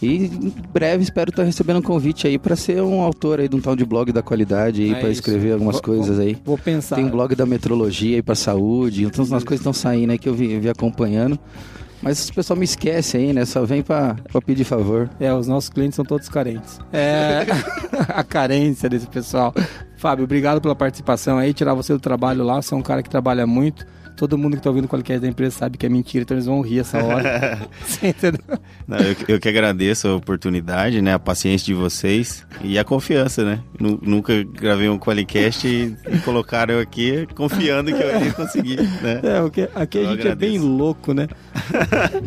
[0.02, 3.56] E em breve espero estar recebendo um convite aí para ser um autor aí de
[3.56, 6.36] um tal de blog da qualidade aí É para escrever algumas Vou- coisas aí.
[6.44, 6.96] Vou pensar.
[6.96, 10.28] Tem um blog da metrologia aí para saúde, então as coisas estão saindo aí que
[10.28, 11.38] eu vi, vi acompanhando.
[12.04, 13.46] Mas o pessoal me esquece aí, né?
[13.46, 15.08] Só vem para pedir favor.
[15.18, 16.78] É, os nossos clientes são todos carentes.
[16.92, 17.46] É
[18.12, 19.54] a carência desse pessoal.
[19.96, 22.60] Fábio, obrigado pela participação aí, tirar você do trabalho lá.
[22.60, 23.86] Você é um cara que trabalha muito.
[24.16, 26.46] Todo mundo que tá ouvindo o qualquer da empresa sabe que é mentira, então eles
[26.46, 27.58] vão rir essa hora.
[27.84, 28.40] Você entendeu?
[28.86, 31.14] Não, eu, eu que agradeço a oportunidade, né?
[31.14, 33.60] A paciência de vocês e a confiança, né?
[33.78, 38.76] Nu- nunca gravei um Qualicast e, e colocaram eu aqui confiando que eu ia conseguir,
[39.02, 39.20] né?
[39.34, 40.66] É, o que- aqui a Eu gente é bem agradeço.
[40.68, 41.26] louco, né?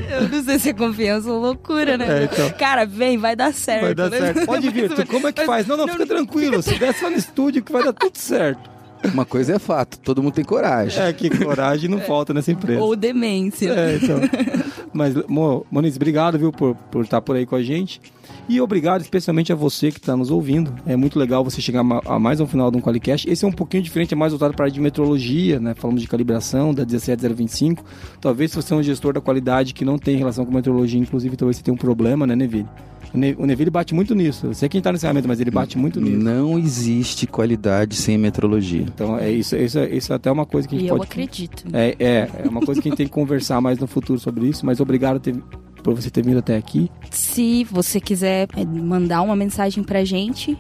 [0.10, 2.22] Eu não sei se é confiança ou loucura, né?
[2.22, 2.50] É, então.
[2.58, 3.82] Cara, vem, vai dar certo.
[3.82, 4.18] Vai dar né?
[4.20, 4.46] certo.
[4.46, 5.66] Pode vir, tu, como é que faz?
[5.68, 6.62] Não, não, fica tranquilo.
[6.62, 8.77] Se der só no estúdio que vai dar tudo certo.
[9.14, 11.02] Uma coisa é fato, todo mundo tem coragem.
[11.02, 12.82] É que coragem não falta nessa empresa.
[12.82, 13.70] Ou demência.
[13.70, 14.20] É, então.
[14.94, 18.02] Mas, Mo, Moniz, obrigado, viu, por, por estar por aí com a gente.
[18.50, 20.74] E obrigado especialmente a você que está nos ouvindo.
[20.86, 23.30] É muito legal você chegar a mais um final de um Qualicast.
[23.30, 25.74] Esse é um pouquinho diferente, é mais voltado para a área de metrologia, né?
[25.76, 27.84] Falamos de calibração da 17025.
[28.22, 31.36] Talvez se você é um gestor da qualidade que não tem relação com metrologia, inclusive,
[31.36, 32.68] talvez você tenha um problema, né, Neville?
[33.14, 34.48] O Ne- O Neville bate muito nisso.
[34.48, 36.18] Eu sei quem está nesse ferramenta, mas ele bate muito nisso.
[36.18, 38.82] Não existe qualidade sem metrologia.
[38.82, 40.98] Então, é isso, isso, é- isso é até uma coisa que a gente E eu
[40.98, 41.64] pode acredito.
[41.74, 44.48] é, é, é uma coisa que a gente tem que conversar mais no futuro sobre
[44.48, 45.36] isso, mas obrigado ter
[45.84, 46.92] por você ter vindo até aqui.
[47.12, 50.58] Se você quiser é, mandar uma mensagem pra gente,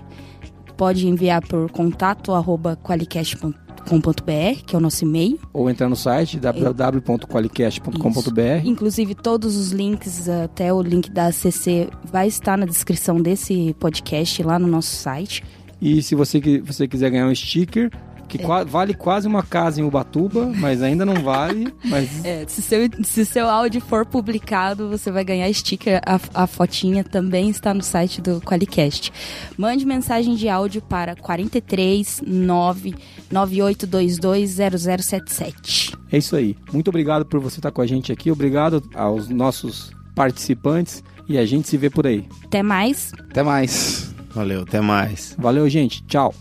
[0.77, 5.39] pode enviar por contato arroba qualicast.com.br, que é o nosso e-mail.
[5.51, 8.65] Ou entrar no site www.qualicast.com.br.
[8.65, 14.43] Inclusive, todos os links, até o link da ACC, vai estar na descrição desse podcast
[14.43, 15.43] lá no nosso site.
[15.81, 17.91] E se você, você quiser ganhar um sticker,
[18.27, 21.73] que qua- vale quase uma casa em Ubatuba, mas ainda não vale.
[21.85, 26.01] Mas É, se seu, se seu áudio for publicado, você vai ganhar sticker.
[26.05, 29.11] A, a fotinha também está no site do Qualicast.
[29.57, 32.95] Mande mensagem de áudio para 43 9
[33.31, 35.93] 9822 0077.
[36.11, 36.55] é isso aí.
[36.73, 38.31] Muito obrigado por você estar com a gente aqui.
[38.31, 41.03] Obrigado aos nossos participantes.
[41.29, 42.25] E a gente se vê por aí.
[42.45, 43.11] Até mais.
[43.29, 44.13] Até mais.
[44.33, 45.35] Valeu, até mais.
[45.37, 46.01] Valeu, gente.
[46.05, 46.33] Tchau.